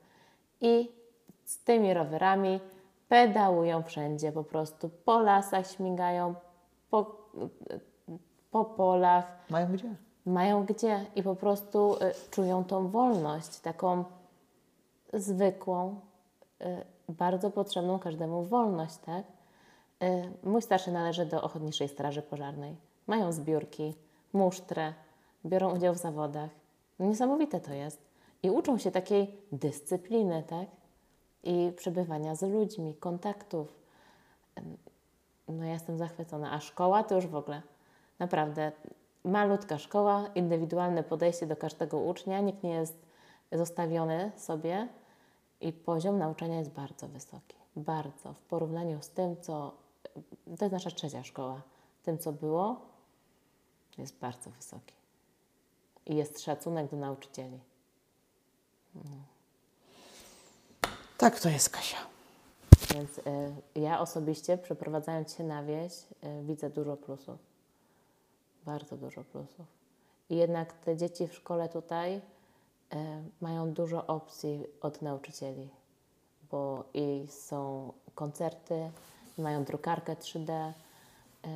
[0.61, 1.00] I
[1.45, 2.59] z tymi rowerami
[3.09, 6.35] pedałują wszędzie, po prostu po lasach śmigają,
[6.89, 7.15] po,
[8.51, 9.95] po polach, Mają gdzie?
[10.25, 11.97] mają gdzie i po prostu y,
[12.31, 14.03] czują tą wolność, taką
[15.13, 15.99] zwykłą,
[16.61, 19.23] y, bardzo potrzebną każdemu wolność, tak?
[20.03, 22.75] Y, mój starszy należy do Ochotniczej Straży Pożarnej.
[23.07, 23.93] Mają zbiórki,
[24.33, 24.93] musztrę,
[25.45, 26.49] biorą udział w zawodach.
[26.99, 28.01] Niesamowite to jest.
[28.43, 30.80] I uczą się takiej dyscypliny, tak?
[31.43, 33.81] I przebywania z ludźmi, kontaktów.
[35.47, 36.51] No ja jestem zachwycona.
[36.51, 37.61] A szkoła to już w ogóle.
[38.19, 38.71] Naprawdę
[39.23, 42.39] malutka szkoła, indywidualne podejście do każdego ucznia.
[42.41, 43.05] Nikt nie jest
[43.51, 44.87] zostawiony sobie
[45.61, 47.57] i poziom nauczania jest bardzo wysoki.
[47.75, 48.33] Bardzo.
[48.33, 49.73] W porównaniu z tym, co...
[50.57, 51.61] To jest nasza trzecia szkoła.
[52.03, 52.81] Tym, co było,
[53.97, 54.95] jest bardzo wysoki.
[56.05, 57.59] I jest szacunek do nauczycieli.
[61.21, 61.97] Tak to jest, Kasia.
[62.93, 63.21] Więc y,
[63.81, 67.37] ja osobiście, przeprowadzając się na wieś, y, widzę dużo plusów.
[68.65, 69.65] Bardzo dużo plusów.
[70.29, 72.21] I jednak te dzieci w szkole tutaj y,
[73.41, 75.69] mają dużo opcji od nauczycieli,
[76.51, 78.91] bo i są koncerty,
[79.37, 80.71] mają drukarkę 3D.
[80.71, 81.49] Y,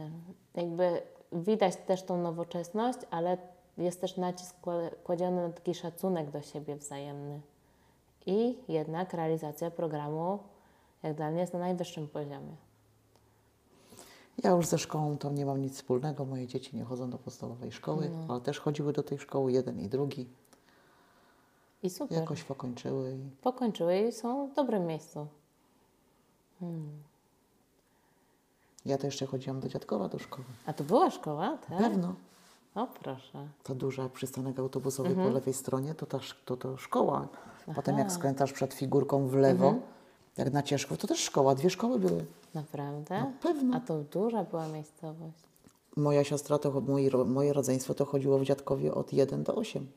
[0.56, 1.02] jakby
[1.32, 3.38] widać też tą nowoczesność, ale
[3.78, 7.42] jest też nacisk kła- kładziony na taki szacunek do siebie wzajemny.
[8.26, 10.40] I jednak realizacja programu,
[11.04, 12.56] jak dla mnie, jest na najwyższym poziomie.
[14.44, 16.26] Ja już ze szkołą to nie mam nic wspólnego.
[16.26, 19.90] Moje dzieci nie chodzą do podstawowej szkoły, ale też chodziły do tej szkoły, jeden i
[19.90, 20.28] drugi.
[21.84, 22.18] I super.
[22.18, 23.12] Jakoś pokończyły.
[23.12, 25.28] I Pokończyły i są w dobrym miejscu.
[28.86, 30.44] ja to jeszcze chodziłam do dziadkowa do szkoły.
[30.66, 31.78] A to była szkoła, tak?
[31.78, 32.16] Pewno.
[32.76, 33.48] O, proszę.
[33.64, 37.28] Ta duża przystanek autobusowy po lewej stronie to ta to, to szkoła.
[37.76, 39.76] Potem jak skręcasz przed figurką w lewo,
[40.38, 41.56] jak na Cieszków, to też szkoła.
[41.56, 42.26] Dwie szkoły były.
[42.54, 43.20] Naprawdę?
[43.20, 43.78] No, pewno.
[43.78, 45.38] A to duża była miejscowość.
[45.96, 49.88] Moja siostra, to ro- moje rodzeństwo to chodziło w dziadkowie od 1 do 8.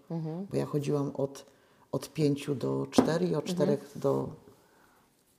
[0.50, 1.44] Bo ja chodziłam od,
[1.92, 4.28] od 5 do 4 i od 4 do,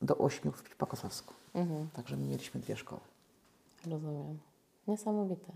[0.01, 1.33] do 8 w Pakosowsku.
[1.93, 3.01] Także my mieliśmy dwie szkoły.
[3.87, 4.37] Rozumiem.
[4.87, 5.51] Niesamowite.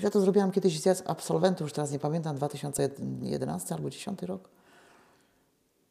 [0.00, 4.48] Ja to zrobiłam kiedyś zjazd absolwentów, już teraz nie pamiętam, 2011 albo 10 rok.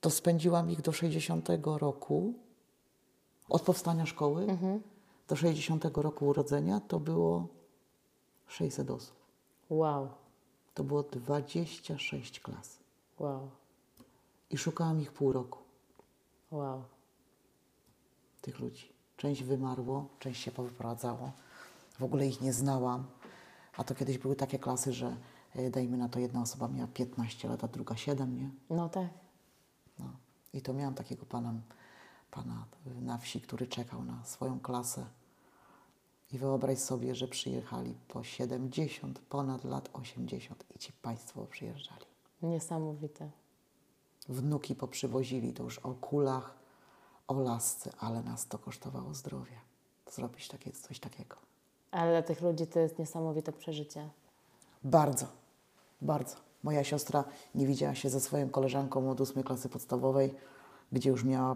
[0.06, 2.34] To spędziłam ich do 60 roku,
[3.50, 4.58] od powstania szkoły
[5.28, 7.48] do 60 roku urodzenia, to było
[8.48, 9.16] 600 osób.
[9.70, 10.10] Wow.
[10.74, 12.80] To było 26 klas.
[13.20, 13.50] Wow.
[14.50, 15.60] I szukałam ich pół roku,
[16.52, 16.84] Wow.
[18.42, 18.94] tych ludzi.
[19.18, 21.32] część wymarło, część się powyprowadzało.
[22.00, 23.06] W ogóle ich nie znałam.
[23.78, 25.18] A to kiedyś były takie klasy, że
[25.56, 28.50] e, dajmy na to jedna osoba miała 15 lat, a druga 7, nie?
[28.70, 29.25] No tak.
[30.56, 31.54] I to miałam takiego pana,
[32.32, 32.66] pana
[33.02, 35.06] na wsi, który czekał na swoją klasę.
[36.32, 42.06] I wyobraź sobie, że przyjechali po 70, ponad lat 80 i ci państwo przyjeżdżali.
[42.42, 43.30] Niesamowite.
[44.30, 46.56] Wnuki poprzywozili to już o kulach,
[47.28, 49.60] o lasce, ale nas to kosztowało zdrowie.
[50.12, 51.36] Zrobić takie, coś takiego.
[51.92, 54.10] Ale dla tych ludzi to jest niesamowite przeżycie.
[54.84, 55.26] Bardzo,
[56.02, 56.36] bardzo.
[56.66, 57.24] Moja siostra
[57.56, 60.34] nie widziała się ze swoją koleżanką od ósmej klasy podstawowej,
[60.92, 61.56] gdzie już miała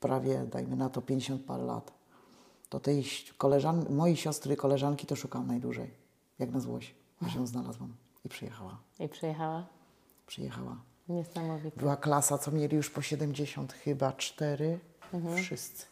[0.00, 1.92] prawie, dajmy na to, 50 parę lat.
[2.68, 3.04] To tej
[3.38, 5.90] koleżan mojej siostry i koleżanki to szukałam najdłużej,
[6.38, 6.94] jak na złość,
[7.26, 7.92] aż ją znalazłam.
[8.24, 9.66] I przyjechała, I przyjechała?
[10.26, 10.76] przyjechała.
[11.08, 11.80] Niesamowite.
[11.80, 14.78] Była klasa, co mieli już po 70 chyba, cztery,
[15.36, 15.86] wszyscy,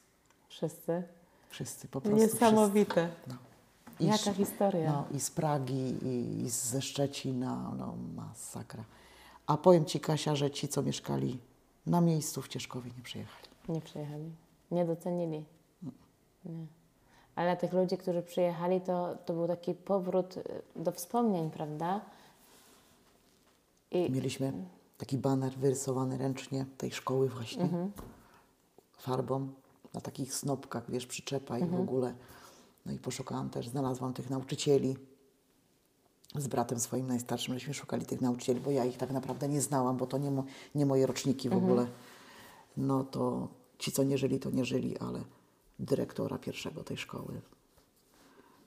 [0.48, 1.02] Wszyscy?
[1.48, 3.09] wszyscy, po prostu Niesamowite.
[3.09, 3.28] wszyscy.
[3.30, 3.34] No.
[4.01, 4.92] I Jaka z- historia.
[4.92, 8.84] No, i z Pragi, i, i ze Szczecina, no masakra.
[9.47, 11.38] A powiem Ci, Kasia, że ci, co mieszkali
[11.86, 13.49] na miejscu w Cieszkowie, nie przyjechali.
[13.68, 14.30] Nie przyjechali.
[14.70, 15.45] Nie docenili.
[16.45, 16.66] Nie.
[17.36, 20.42] Ale tych ludzi, którzy przyjechali, to, to był taki powrót y,
[20.76, 22.01] do wspomnień, prawda?
[23.90, 24.53] I Mieliśmy
[24.99, 27.68] taki baner wyrysowany ręcznie tej szkoły właśnie,
[28.99, 29.49] farbą,
[29.95, 32.14] na takich snopkach, wiesz, przyczepa i w ogóle.
[32.87, 34.97] No i poszukałam też, znalazłam tych nauczycieli.
[36.35, 39.97] Z bratem swoim najstarszym, żeśmy szukali tych nauczycieli, bo ja ich tak naprawdę nie znałam,
[39.97, 41.87] bo to nie, mo, nie moje roczniki w ogóle.
[42.76, 45.24] No to ci, co nie żyli, to nie żyli, ale
[45.78, 47.41] dyrektora pierwszego tej szkoły,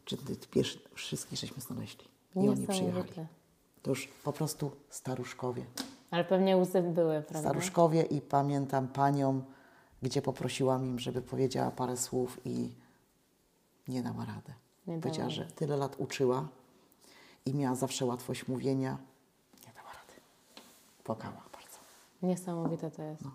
[0.05, 0.17] czy
[0.51, 2.05] pierwszy, wszystkich żeśmy znaleźli.
[2.35, 3.09] I oni przyjechali.
[3.81, 5.65] To już po prostu staruszkowie.
[6.11, 7.39] Ale pewnie łzy były, prawda?
[7.39, 9.41] Staruszkowie i pamiętam panią,
[10.01, 12.71] gdzie poprosiłam im, żeby powiedziała parę słów i
[13.87, 14.53] nie dała radę.
[14.87, 16.47] Nie Powiedziała, że tyle lat uczyła
[17.45, 18.97] i miała zawsze łatwość mówienia.
[19.67, 20.21] Nie dała rady.
[21.03, 21.77] Płakała bardzo.
[22.23, 23.21] Niesamowite to jest.
[23.25, 23.31] No.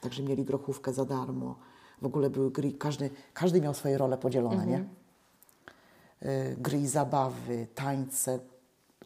[0.00, 1.54] Także mieli grochówkę za darmo.
[2.02, 4.84] W ogóle były gry, każdy, każdy miał swoje role podzielone, nie?
[6.22, 8.38] Y, gry i zabawy, tańce,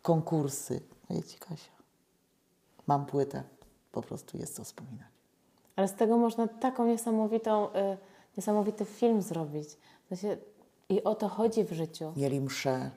[0.02, 0.80] konkursy.
[1.10, 1.72] No Ci Kasia,
[2.86, 3.42] mam płytę,
[3.92, 5.06] po prostu jest co wspominać.
[5.76, 7.96] Ale z tego można taką niesamowitą, y,
[8.36, 9.68] niesamowity film zrobić.
[10.04, 10.36] W sensie,
[10.88, 12.12] I o to chodzi w życiu.
[12.16, 12.90] Mieli msze,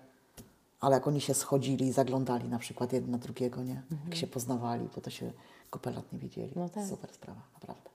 [0.80, 3.82] ale jak oni się schodzili i zaglądali na przykład jeden na drugiego, nie?
[4.06, 5.32] Jak się poznawali, bo to się
[5.70, 6.52] kopę lat nie widzieli.
[6.56, 6.88] No tak.
[6.88, 7.90] Super sprawa, naprawdę.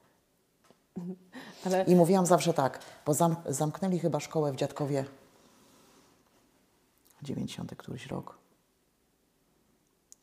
[1.64, 5.04] Ale I mówiłam zawsze tak, bo zam, zamknęli chyba szkołę w Dziadkowie
[7.22, 8.38] 90 któryś rok.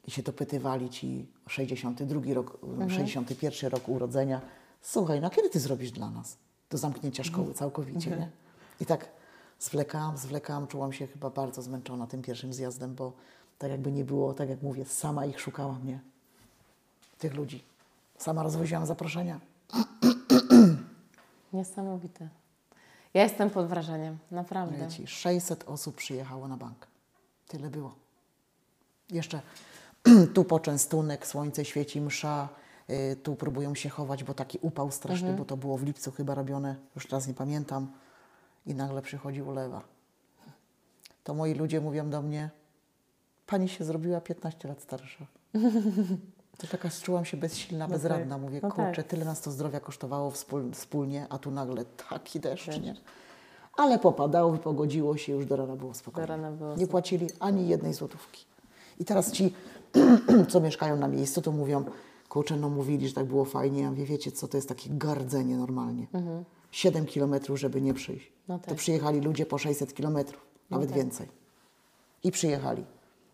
[0.07, 2.57] I się dopytywali ci 62 rok,
[2.89, 4.41] 61 rok urodzenia.
[4.81, 6.37] Słuchaj, no kiedy ty zrobisz dla nas
[6.69, 8.29] do zamknięcia szkoły całkowicie, nie?
[8.81, 9.09] I tak
[9.61, 13.13] zwlekałam, zwlekałam, czułam się chyba bardzo zmęczona tym pierwszym zjazdem, bo
[13.57, 15.99] tak jakby nie było, tak jak mówię, sama ich szukałam, nie?
[17.17, 17.63] Tych ludzi.
[18.17, 19.39] Sama rozwoziłam zaproszenia.
[21.53, 22.29] niesamowite.
[23.13, 24.87] Ja jestem pod wrażeniem, naprawdę.
[24.87, 26.87] Ci, 600 osób przyjechało na bank.
[27.47, 27.95] Tyle było.
[29.09, 29.41] Jeszcze
[30.33, 32.49] tu poczęstunek, słońce świeci, msza,
[32.89, 36.35] y, tu próbują się chować, bo taki upał straszny, bo to było w lipcu chyba
[36.35, 37.87] robione, już teraz nie pamiętam.
[38.65, 39.81] I nagle przychodzi ulewa.
[41.23, 42.49] To moi ludzie mówią do mnie,
[43.47, 45.25] pani się zrobiła 15 lat starsza.
[46.57, 47.97] To taka czułam się bezsilna, No tak.
[48.01, 48.37] bezradna.
[48.37, 48.85] Mówię, No tak.
[48.85, 52.95] kurczę, tyle nas to zdrowia kosztowało wspól, wspólnie, a tu nagle taki deszcz, nie?
[53.77, 56.27] Ale popadało, wypogodziło się, już do rana było spokojnie.
[56.27, 58.45] Rana było Nie płacili ani jednej złotówki.
[58.99, 59.53] I teraz ci,
[60.49, 61.85] co mieszkają na miejscu, to mówią,
[62.29, 63.81] kurczę, no mówili, że tak było fajnie.
[63.81, 66.07] Ja mówię, wiecie co, to jest takie gardzenie normalnie.
[66.71, 68.25] Siedem kilometrów, żeby nie przyjść.
[68.27, 68.41] Mhm.
[68.47, 68.77] No To tak.
[68.77, 70.97] przyjechali ludzie po 600 kilometrów, nawet tak.
[70.97, 71.27] więcej.
[72.23, 72.85] I przyjechali.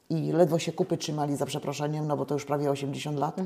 [0.10, 3.38] I ledwo się kupy trzymali za przeproszeniem, no bo to już prawie 80 lat,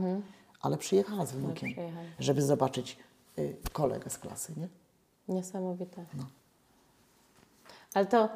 [0.61, 1.71] ale przyjechała z wnukiem, Mhm.
[1.73, 2.07] przyjechali.
[2.19, 2.97] żeby zobaczyć
[3.39, 4.67] y, kolegę z klasy, nie?
[5.35, 6.05] Niesamowite.
[6.13, 6.23] No.
[7.93, 8.29] Ale to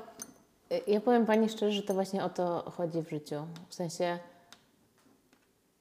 [0.72, 3.36] y, ja powiem Pani szczerze, że to właśnie o to chodzi w życiu.
[3.70, 4.20] W sensie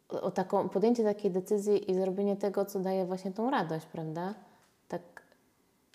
[0.08, 4.34] o, o taką, podjęcie takiej decyzji i zrobienie tego, co daje właśnie tą radość, prawda?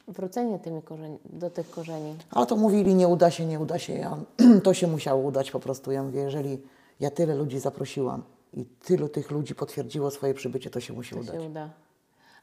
[0.09, 2.15] Wrócenie tymi korzeni, do tych korzeni.
[2.31, 3.93] Ale to mówili, nie uda się, nie uda się.
[3.93, 4.17] Ja,
[4.63, 5.91] to się musiało udać po prostu.
[5.91, 6.61] Ja mówię, jeżeli
[6.99, 11.21] ja tyle ludzi zaprosiłam i tylu tych ludzi potwierdziło swoje przybycie, to się musi To
[11.21, 11.35] udać.
[11.35, 11.69] się uda.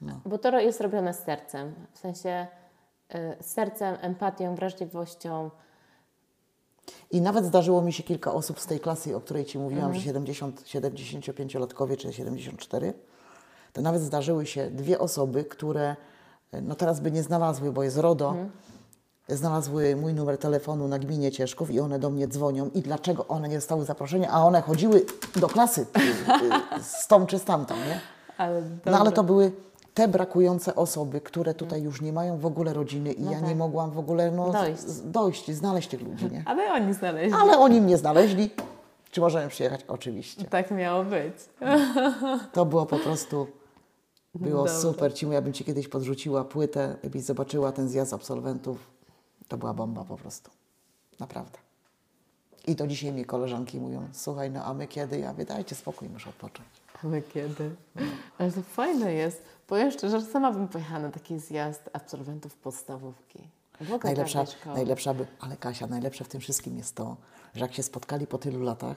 [0.00, 0.20] No.
[0.26, 1.74] Bo to jest robione z sercem.
[1.92, 2.46] W sensie
[3.14, 5.50] y, sercem, empatią, wrażliwością.
[7.10, 10.00] I nawet zdarzyło mi się kilka osób z tej klasy, o której Ci mówiłam, że
[10.00, 12.94] 70, 75-latkowie czy 74,
[13.72, 15.96] to nawet zdarzyły się dwie osoby, które
[16.62, 18.34] no teraz by nie znalazły, bo jest RODO,
[19.28, 23.48] znalazły mój numer telefonu na gminie Cieszków i one do mnie dzwonią i dlaczego one
[23.48, 27.74] nie dostały zaproszenia, a one chodziły do klasy y, y, z tą czy z tamtą,
[27.74, 28.00] nie?
[28.38, 29.52] Ale No ale to były
[29.94, 33.90] te brakujące osoby, które tutaj już nie mają w ogóle rodziny i ja nie mogłam
[33.90, 34.82] w ogóle no, Dojść.
[35.04, 36.42] dojść, znaleźć tych ludzi, nie?
[36.46, 37.38] Ale oni znaleźli.
[37.42, 38.50] Ale oni mnie znaleźli.
[39.10, 39.80] Czy możemy przyjechać?
[39.88, 40.44] Oczywiście.
[40.44, 41.34] Tak miało być.
[42.52, 43.46] To było po prostu,
[44.38, 45.14] było super.
[45.14, 48.78] Ci, ja bym Ci kiedyś podrzuciła płytę, gdybyś zobaczyła ten zjazd absolwentów.
[49.48, 50.50] To była bomba po prostu.
[51.20, 51.58] Naprawdę.
[52.66, 55.18] I do dzisiaj mi koleżanki mówią, słuchaj, no a my kiedy?
[55.18, 56.68] Ja mówię, dajcie spokój, muszę odpocząć.
[57.04, 57.70] Ale kiedy?
[58.38, 59.42] Ale to fajne jest.
[59.66, 63.38] Powiem szczerze, że sama bym pojechała na taki zjazd absolwentów podstawówki.
[64.04, 67.16] Najlepsza, najlepsza by, ale Kasia, najlepsze w tym wszystkim jest to,
[67.54, 68.96] że jak się spotkali po tylu latach,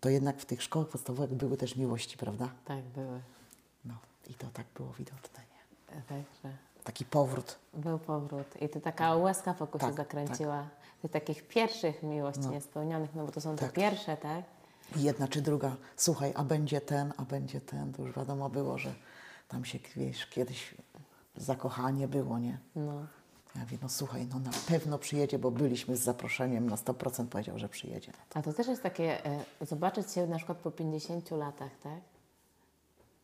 [0.00, 2.48] to jednak w tych szkołach podstawowych były też miłości, prawda?
[2.64, 3.20] Tak, były.
[4.30, 6.02] No i to tak było widoczne, nie?
[6.02, 7.58] Także Taki powrót.
[7.74, 10.68] Był powrót i to taka łezka wokół Tak, się zakręciła.
[11.02, 13.72] Tych takich pierwszych miłości niespełnionych, no bo to są Tak.
[13.72, 14.44] te pierwsze, tak?
[14.96, 18.78] I jedna czy druga, słuchaj, a będzie ten, a będzie ten, to już wiadomo było,
[18.78, 18.92] że
[19.48, 20.74] tam się, wiesz, kiedyś
[21.36, 22.58] zakochanie było, nie?
[22.76, 23.06] No.
[23.56, 27.58] Ja mówię, no słuchaj, no na pewno przyjedzie, bo byliśmy z zaproszeniem, na 100% powiedział,
[27.58, 28.12] że przyjedzie.
[28.34, 32.00] A to też jest takie, e, zobaczyć się na przykład po 50 latach, tak?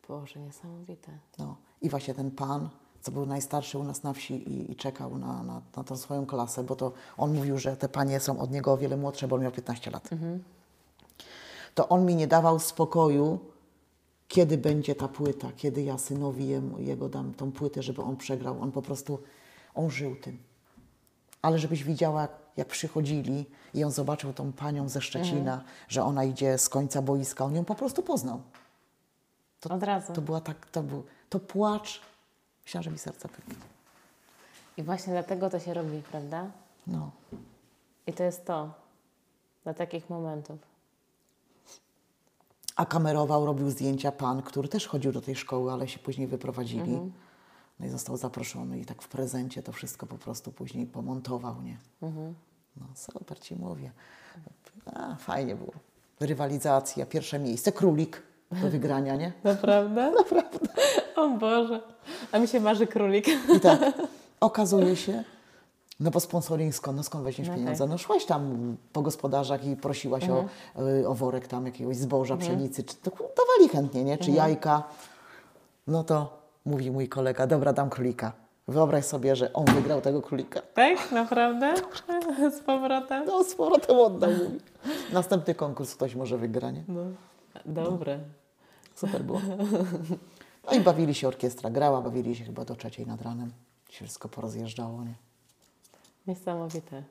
[0.09, 1.13] Boże, niesamowite.
[1.39, 2.69] No i właśnie ten pan,
[3.01, 6.27] co był najstarszy u nas na wsi i, i czekał na, na, na tą swoją
[6.27, 9.37] klasę, bo to on mówił, że te panie są od niego o wiele młodsze, bo
[9.37, 10.11] on miał 15 lat.
[11.75, 13.39] To on mi nie dawał spokoju,
[14.29, 18.63] kiedy będzie ta płyta, kiedy ja synowi jemu, jego dam tą płytę, żeby on przegrał.
[18.63, 19.19] On po prostu,
[19.75, 20.39] on żył tym.
[21.43, 26.59] Ale żebyś widziała, jak, przychodzili i on zobaczył tą panią ze Szczecina, że ona idzie
[26.59, 28.41] z końca boiska, on ją po prostu poznał.
[29.73, 30.13] Od razu.
[30.13, 32.01] To była tak, to był, to płacz.
[32.65, 33.55] Myślałam, że mi serce pęknie.
[34.77, 36.51] I właśnie dlatego to się robi, prawda?
[36.87, 37.11] No.
[38.07, 38.75] I to jest to.
[39.65, 40.59] Dla takich momentów.
[42.77, 46.93] A kamerował, robił zdjęcia pan, który też chodził do tej szkoły, ale się później wyprowadzili.
[46.93, 47.13] Mhm.
[47.81, 51.79] No i został zaproszony i tak w prezencie to wszystko po prostu później pomontował, nie?
[52.03, 52.35] Mhm.
[52.77, 53.93] No super Ci mówię.
[54.87, 55.73] A, fajnie było.
[56.21, 58.23] Rywalizacja, pierwsze miejsce, królik
[58.53, 59.33] do wygrania, nie?
[59.45, 60.11] Naprawdę?
[60.19, 60.69] Naprawdę.
[61.17, 61.81] O Boże.
[62.33, 63.27] A mi się marzy królik.
[63.57, 63.81] I tak,
[64.41, 65.25] okazuje się,
[66.01, 67.85] no bo sponsoring skąd, no skąd weźmiesz No pieniądze?
[67.85, 67.91] tak.
[67.91, 70.49] No szłaś tam po gospodarzach i prosiłaś Mhm.
[70.77, 74.13] o, y, o worek tam jakiegoś zboża, pszenicy, czy to dawali chętnie, nie?
[74.13, 74.27] Mhm.
[74.27, 74.83] Czy jajka.
[75.87, 78.33] No to mówi mój kolega, dobra, dam królika.
[78.69, 80.61] Wyobraź sobie, że on wygrał tego królika.
[80.75, 81.13] Tak?
[81.13, 81.75] Naprawdę?
[82.57, 83.25] Z powrotem?
[83.27, 84.61] No z powrotem oddał, mówi.
[85.13, 86.85] Następny konkurs ktoś może wygra, nie?
[86.89, 87.01] No.
[87.67, 88.19] Dobre.
[88.95, 89.41] Super było.
[90.67, 93.53] No i bawili się, orkiestra grała, bawili się chyba do trzeciej nad ranem.
[93.91, 95.15] Się wszystko porozjeżdżało, nie?
[96.27, 97.03] Niesamowite.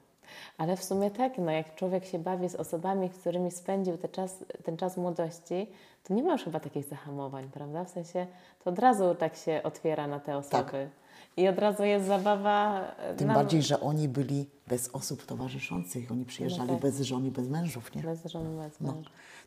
[0.57, 4.11] Ale w sumie tak, no jak człowiek się bawi z osobami, z którymi spędził ten
[4.11, 5.67] czas, ten czas młodości,
[6.03, 7.83] to nie ma już chyba takich zahamowań, prawda?
[7.83, 8.27] W sensie
[8.63, 10.89] to od razu tak się otwiera na te osoby.
[11.37, 12.81] I od razu jest zabawa.
[12.97, 16.11] e, Tym na- bardziej, że oni byli bez osób towarzyszących.
[16.11, 16.81] Oni przyjeżdżali No tak.
[16.81, 18.01] bez żon i bez mężów, nie?
[18.01, 18.93] Bez żony, bez No.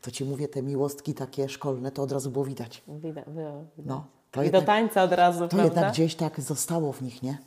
[0.01, 2.83] To ci mówię, te miłostki takie szkolne, to od razu było widać.
[2.87, 3.85] Widać, było, widać.
[3.85, 5.63] No, to I jednak- do tańca od razu, To prawda?
[5.63, 7.37] jednak gdzieś tak zostało w nich, nie?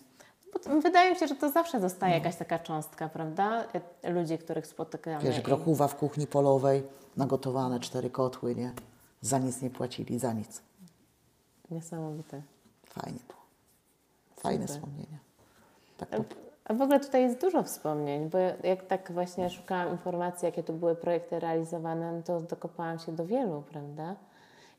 [0.83, 3.65] Wydaje mi się, że to zawsze zostaje jakaś taka cząstka, prawda?
[4.03, 5.25] E, Ludzi, których spotykamy.
[5.25, 6.83] Wiesz, grochuwa w kuchni polowej,
[7.17, 8.73] nagotowane cztery kotły, nie?
[9.21, 10.63] Za nic nie płacili, za nic.
[11.71, 12.43] Niesamowite.
[12.87, 13.41] Fajnie było.
[14.37, 14.81] Fajne Super.
[14.83, 15.19] wspomnienia.
[15.99, 16.25] Tak po,
[16.73, 20.73] A w ogóle tutaj jest dużo wspomnień, bo jak tak właśnie szukałam informacji, jakie tu
[20.73, 24.17] były projekty realizowane, no to dokopałam się do wielu, prawda?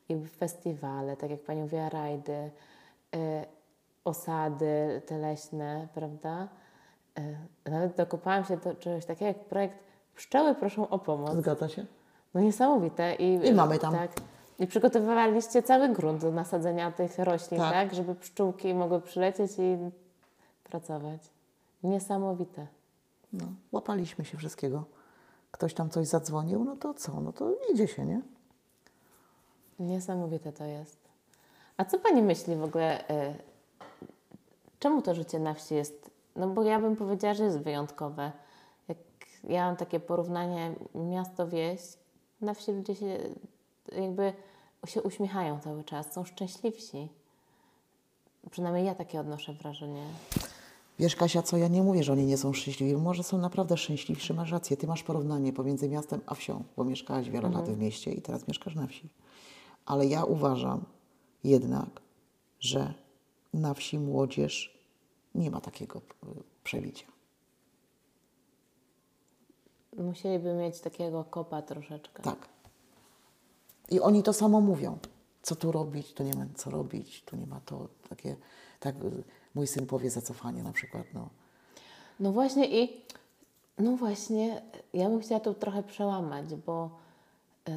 [0.08, 2.50] I festiwale, tak jak Pani mówiła, rajdy, y,
[4.04, 6.48] osady te leśne, prawda?
[7.66, 9.78] Y, nawet dokopałam się do czegoś takiego jak projekt
[10.16, 11.36] Pszczoły proszą o pomoc.
[11.36, 11.86] Zgadza się?
[12.34, 13.14] No niesamowite.
[13.14, 13.94] I, I mamy tam.
[13.94, 14.10] Tak.
[14.58, 17.72] I przygotowywaliście cały grunt do nasadzenia tych roślin, Tak.
[17.72, 17.94] tak.
[17.94, 19.76] Żeby pszczółki mogły przylecieć i
[20.64, 21.33] pracować.
[21.84, 22.66] Niesamowite.
[23.32, 24.84] No, łapaliśmy się wszystkiego.
[25.50, 27.20] Ktoś tam coś zadzwonił, no to co?
[27.20, 28.20] No to idzie się, nie?
[29.78, 30.98] Niesamowite to jest.
[31.76, 33.34] A co Pani myśli w ogóle, y,
[34.78, 38.32] czemu to życie na wsi jest, no bo ja bym powiedziała, że jest wyjątkowe.
[38.88, 38.98] Jak
[39.44, 41.80] ja mam takie porównanie miasto-wieś,
[42.40, 43.18] na wsi ludzie się
[43.92, 44.32] jakby
[44.86, 47.08] się uśmiechają cały czas, są szczęśliwsi.
[48.50, 50.02] Przynajmniej ja takie odnoszę wrażenie.
[50.98, 52.96] Wiesz, Kasia, co ja nie mówię, że oni nie są szczęśliwi.
[52.96, 54.76] Może są naprawdę szczęśliwsi, masz rację.
[54.76, 58.48] Ty masz porównanie pomiędzy miastem a wsią, bo mieszkałaś wiele lat w mieście i teraz
[58.48, 59.08] mieszkasz na wsi.
[59.86, 60.84] Ale ja uważam
[61.44, 62.00] jednak,
[62.60, 62.94] że
[63.54, 64.78] na wsi młodzież
[65.34, 66.02] nie ma takiego y,
[66.64, 67.06] przebicia.
[69.98, 72.22] musieliby mieć takiego kopa troszeczkę.
[72.22, 72.48] Tak.
[73.90, 74.98] I oni to samo mówią.
[75.42, 78.36] Co tu robić, tu nie ma co robić, tu nie ma to takie,
[78.80, 79.24] tak y,
[79.54, 81.28] mój syn powie zacofanie na przykład, no.
[82.20, 83.04] No właśnie i
[83.78, 84.62] no właśnie,
[84.94, 86.90] ja bym chciała tu trochę przełamać, bo
[87.68, 87.72] y,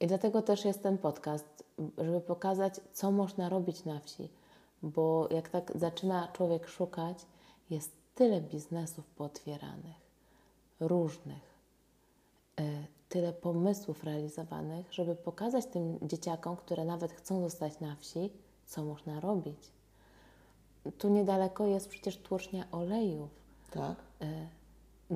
[0.00, 1.64] i dlatego też jest ten podcast,
[1.98, 4.28] żeby pokazać, co można robić na wsi.
[4.82, 7.26] Bo jak tak zaczyna człowiek szukać,
[7.70, 9.96] jest tyle biznesów pootwieranych,
[10.80, 11.54] różnych,
[12.60, 18.32] y, tyle pomysłów realizowanych, żeby pokazać tym dzieciakom, które nawet chcą zostać na wsi,
[18.66, 19.72] co można robić.
[20.98, 23.30] Tu niedaleko jest przecież tłocznia olejów
[23.70, 23.96] Tak?
[24.22, 24.26] y,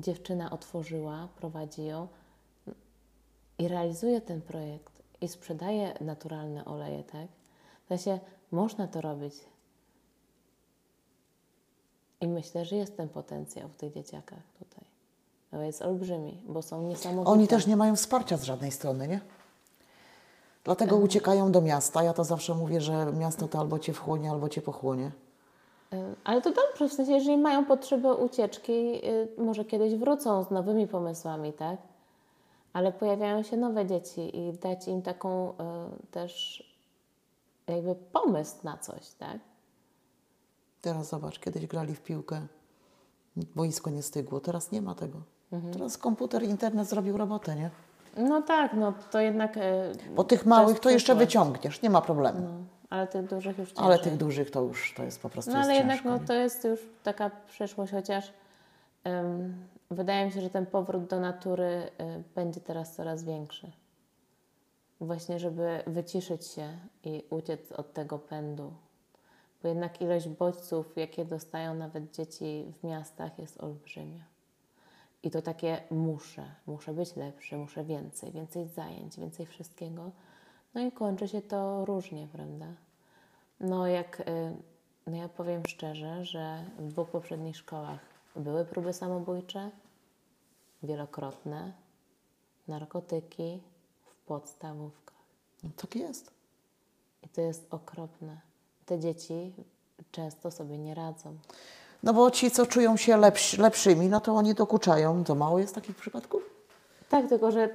[0.01, 2.07] dziewczyna otworzyła, prowadzi ją
[3.59, 7.27] i realizuje ten projekt i sprzedaje naturalne oleje, tak?
[7.85, 8.19] W sensie
[8.51, 9.33] można to robić.
[12.21, 14.85] I myślę, że jest ten potencjał w tych dzieciakach tutaj.
[15.51, 17.31] To jest olbrzymi, bo są niesamowite.
[17.31, 19.21] Oni też nie mają wsparcia z żadnej strony, nie?
[20.63, 22.03] Dlatego uciekają do miasta.
[22.03, 25.11] Ja to zawsze mówię, że miasto to albo cię wchłonie, albo cię pochłonie.
[25.93, 30.51] Y, Ale to dobrze, w sensie, jeżeli mają potrzebę ucieczki, y, może kiedyś wrócą z
[30.51, 31.77] nowymi pomysłami, tak?
[32.73, 35.53] Ale pojawiają się nowe dzieci i dać im taką y,
[36.11, 36.63] też
[37.67, 39.37] jakby pomysł na coś, tak?
[40.81, 42.41] Teraz zobacz, kiedyś grali w piłkę,
[43.55, 45.19] boisko nie stygło, teraz nie ma tego.
[45.51, 45.73] Mhm.
[45.73, 47.69] Teraz komputer, internet zrobił robotę, nie?
[48.17, 49.59] No tak, no to jednak...
[50.15, 52.41] Bo tych małych to jeszcze wyciągniesz, nie ma problemu.
[52.41, 54.11] No, ale tych dużych już Ale ciężej.
[54.11, 56.63] tych dużych to już to jest po prostu No ale jednak ciężko, no, to jest
[56.63, 58.33] już taka przyszłość, chociaż
[59.07, 63.71] ym, wydaje mi się, że ten powrót do natury y, będzie teraz coraz większy.
[65.01, 68.73] Właśnie, żeby wyciszyć się i uciec od tego pędu.
[69.63, 74.23] Bo jednak ilość bodźców, jakie dostają nawet dzieci w miastach, jest olbrzymia.
[75.23, 80.11] I to takie muszę, muszę być lepszy, muszę więcej, więcej zajęć, więcej wszystkiego.
[80.75, 82.65] No i kończy się to różnie, prawda?
[83.59, 84.23] No jak, y,
[85.07, 87.99] no ja powiem szczerze, że w dwóch poprzednich szkołach
[88.35, 89.71] były próby samobójcze,
[90.83, 91.73] wielokrotne,
[92.67, 93.61] narkotyki
[94.05, 95.15] w podstawówkach.
[95.63, 96.31] No, tak jest.
[97.23, 98.37] I to jest okropne.
[98.85, 99.53] Te dzieci
[100.11, 101.37] często sobie nie radzą.
[102.03, 105.23] No bo ci, co czują się lepsi, lepszymi, no to oni dokuczają.
[105.23, 106.49] To mało jest takich przypadków?
[107.09, 107.69] Tak, tylko że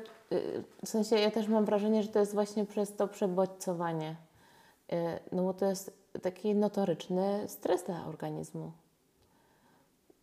[0.85, 4.17] w sensie ja też mam wrażenie, że to jest właśnie przez to przebodźcowanie.
[4.93, 4.97] Y,
[5.33, 8.73] No bo to jest taki notoryczny stres dla organizmu.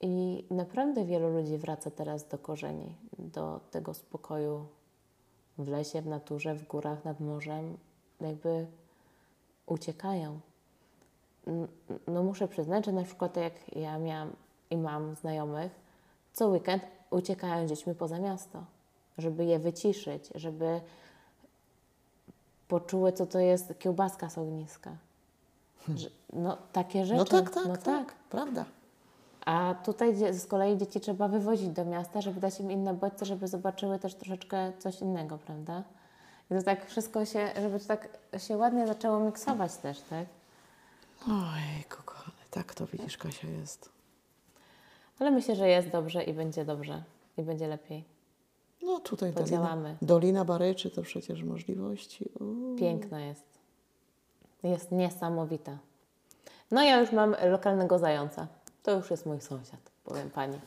[0.02, 4.66] I naprawdę wielu ludzi wraca teraz do korzeni, do tego spokoju
[5.58, 7.78] w lesie, w naturze, w górach, nad morzem.
[8.22, 8.68] Jakby
[9.66, 10.40] uciekają.
[12.08, 14.32] No muszę przyznać, że na przykład jak ja miałam
[14.70, 15.72] i mam znajomych,
[16.34, 18.64] co weekend uciekają dziećmi poza miasto,
[19.18, 20.82] żeby je wyciszyć, żeby
[22.68, 24.92] poczuły, co to jest kiełbaska z ogniska.
[25.96, 27.18] Że, no takie rzeczy.
[27.18, 28.14] No tak, tak, no tak, tak.
[28.30, 28.66] Prawda.
[29.46, 33.48] A tutaj z kolei dzieci trzeba wywozić do miasta, żeby dać im inne bodźce, żeby
[33.48, 35.84] zobaczyły też troszeczkę coś innego, prawda?
[36.52, 40.26] I to tak wszystko się, żeby to tak się ładnie zaczęło miksować też, tak?
[41.28, 43.90] Oj, kochane, tak to widzisz, Kasia jest.
[45.20, 47.04] Ale myślę, że jest dobrze i będzie dobrze.
[47.38, 48.04] I będzie lepiej.
[48.84, 49.96] No tutaj Dolina, Podziałamy.
[50.02, 52.30] Dolina Baryczy to przecież możliwości.
[52.40, 52.44] O.
[52.80, 53.44] Piękna jest.
[54.64, 55.78] Jest niesamowita.
[56.72, 58.48] No ja już mam lokalnego zająca.
[58.84, 60.60] To już jest mój sąsiad, powiem Pani.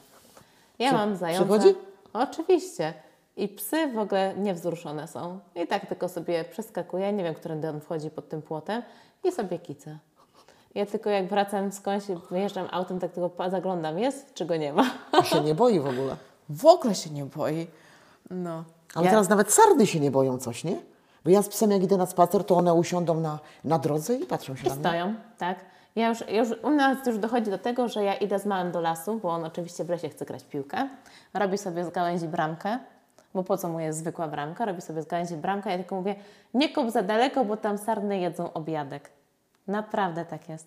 [0.79, 1.45] Ja Przy- mam zająca.
[1.45, 1.75] przychodzi?
[2.13, 2.95] Oczywiście.
[3.37, 5.39] I psy w ogóle niewzruszone są.
[5.55, 8.83] I tak tylko sobie przeskakuje, nie wiem, którędy on wchodzi pod tym płotem
[9.25, 9.99] i sobie kica.
[10.75, 14.91] Ja tylko jak wracam skądś, wyjeżdżam autem, tak tylko zaglądam, jest czy go nie ma.
[15.13, 16.17] A się nie boi w ogóle.
[16.49, 17.67] W ogóle się nie boi.
[18.31, 18.65] No.
[18.95, 20.77] Ale Ja- teraz nawet sarny się nie boją coś, nie?
[21.25, 24.27] Bo ja z psem jak idę na spacer, to one usiądą na, na drodze i
[24.27, 24.85] patrzą się I na mnie.
[24.85, 25.59] stoją, tak.
[25.97, 28.81] Ja już, już, u nas już dochodzi do tego, że ja idę z małym do
[28.81, 30.89] lasu, bo on oczywiście w lesie chce grać piłkę.
[31.35, 32.79] Robi sobie z gałęzi bramkę,
[33.35, 34.65] bo po co mu jest zwykła bramka?
[34.65, 35.71] Robi sobie z gałęzi bramkę.
[35.71, 36.15] Ja tylko mówię,
[36.55, 39.11] nie kop za daleko, bo tam sarny jedzą obiadek.
[39.67, 40.67] Naprawdę tak jest.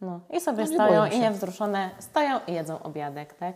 [0.00, 0.20] No.
[0.32, 3.54] I sobie No stoją i niewzruszone stoją i jedzą obiadek, tak?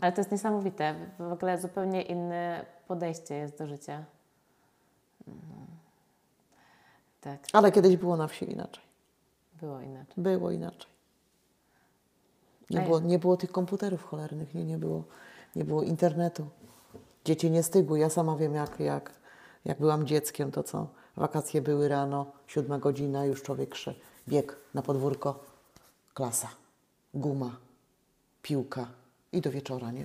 [0.00, 0.94] Ale to jest niesamowite.
[1.18, 4.04] W ogóle zupełnie inne podejście jest do życia.
[5.28, 5.66] Mhm.
[7.20, 8.84] Tak, Ale kiedyś było na wsi inaczej.
[9.60, 10.14] było inaczej.
[10.16, 10.90] Było inaczej.
[12.70, 15.04] Nie było, nie było tych komputerów cholernych, nie, nie, było,
[15.56, 16.46] nie było internetu.
[17.24, 17.98] Dzieci nie stygły.
[17.98, 19.12] Ja sama wiem, jak, jak,
[19.64, 20.86] jak byłam dzieckiem, to co?
[21.16, 23.94] Wakacje były rano, siódma godzina, już człowiek sze,
[24.28, 25.44] bieg na podwórko,
[26.14, 26.48] klasa,
[27.14, 27.56] guma,
[28.42, 28.86] piłka
[29.36, 30.02] i do wieczora, nie?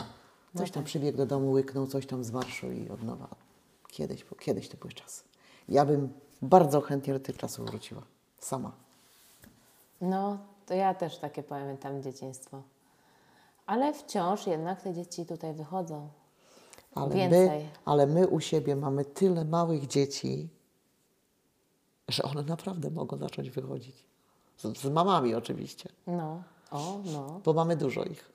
[0.58, 3.28] Coś tam przybiegł do domu, łyknął coś tam z marszu i od nowa.
[3.88, 5.24] Kiedyś, kiedyś to były czasy.
[5.70, 8.02] Ja bym bardzo chętnie do tych czasów wróciła.
[8.40, 8.72] Sama.
[10.02, 12.62] No, to ja też takie pamiętam dzieciństwo.
[13.66, 16.10] Ale wciąż jednak te dzieci tutaj wychodzą.
[16.96, 17.70] Ale my, Więcej.
[17.86, 20.50] ale my u siebie mamy tyle małych dzieci,
[22.08, 24.06] że one naprawdę mogą zacząć wychodzić.
[24.58, 28.31] Z, z mamami oczywiście, No, o, no, bo mamy dużo ich.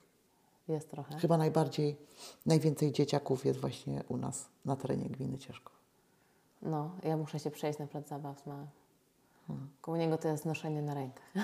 [0.69, 1.15] Jest trochę.
[1.19, 1.97] Chyba najbardziej,
[2.45, 5.75] najwięcej dzieciaków jest właśnie u nas na terenie gminy Cieszków.
[6.61, 8.67] No, ja muszę się przejść na plac zabaw z małym.
[9.47, 9.67] Hmm.
[9.81, 11.21] Koło niego to jest noszenie na rękę.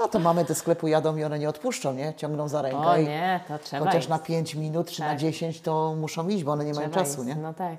[0.00, 2.14] No to mamy do sklepu jadą i one nie odpuszczą, nie?
[2.14, 4.08] Ciągną za rękę O nie, to trzeba chociaż iść.
[4.08, 5.18] na 5 minut czy na Tak.
[5.18, 7.28] 10 to muszą iść, bo one nie mają Trzeba czasu, iść.
[7.28, 7.42] nie?
[7.42, 7.76] No tak.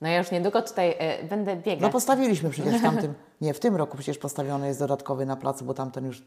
[0.00, 1.80] No ja już niedługo tutaj e, będę biegać.
[1.82, 5.64] No postawiliśmy przecież w tamtym, nie, w tym roku przecież postawiony jest dodatkowy na placu,
[5.64, 6.22] bo tamten już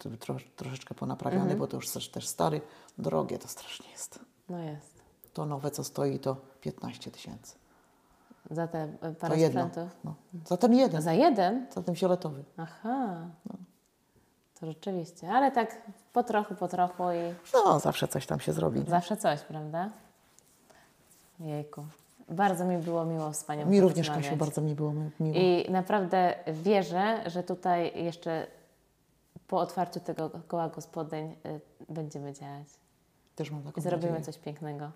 [0.55, 1.59] troszeczkę ponaprawiany, Mhm.
[1.59, 2.61] bo to już też, też stary.
[2.97, 4.19] Drogie to strasznie jest.
[4.49, 5.03] No jest.
[5.33, 7.55] To nowe, co stoi, to 15 tysięcy.
[8.51, 9.67] Za te e, To parę jedno.
[9.67, 9.97] sprzętów.
[10.03, 10.13] No.
[10.45, 11.67] Za ten jeden, za, Za jeden?
[11.85, 12.43] ten fioletowy.
[12.57, 13.17] Aha.
[14.59, 15.31] To rzeczywiście.
[15.31, 15.81] Ale tak
[16.13, 18.83] po trochu, po trochu i No, zawsze coś tam się zrobi.
[18.87, 19.89] zawsze coś, prawda?
[21.39, 21.85] Jejku.
[22.29, 24.09] Bardzo mi było miło z Panią Mi również.
[24.09, 25.35] Kasiu, bardzo mi było mi- miło.
[25.35, 28.47] I naprawdę wierzę, że tutaj jeszcze
[29.47, 31.59] po otwarciu tego koła gospodyń y,
[31.89, 32.67] będziemy działać.
[33.35, 34.25] Też mam taką zrobimy nadzieję.
[34.25, 34.91] coś pięknego.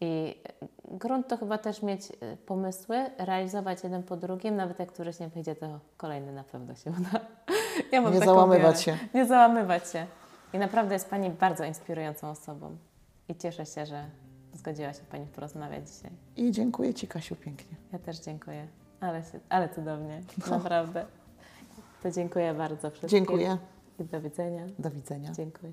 [0.00, 0.40] I
[0.84, 5.28] grunt to chyba też mieć y, pomysły, realizować jeden po drugim, nawet jak któryś nie
[5.28, 7.20] wyjdzie, to kolejny na pewno się uda.
[7.92, 8.98] Ja Nie załamywać wiarę.
[8.98, 9.08] się.
[9.14, 10.06] Nie załamywać się.
[10.52, 12.76] I naprawdę jest Pani bardzo inspirującą osobą.
[13.28, 14.04] I cieszę się, że
[14.58, 16.10] zgodziła się Pani porozmawiać dzisiaj.
[16.36, 17.76] I dziękuję Ci, Kasiu, pięknie.
[17.92, 18.66] Ja też dziękuję.
[19.00, 20.50] Ale, się, ale cudownie, No.
[20.58, 21.06] naprawdę.
[22.02, 23.08] To dziękuję bardzo wszystkim.
[23.18, 23.58] Dziękuję.
[24.00, 24.66] I do widzenia.
[24.78, 25.32] Do widzenia.
[25.32, 25.72] Dziękuję.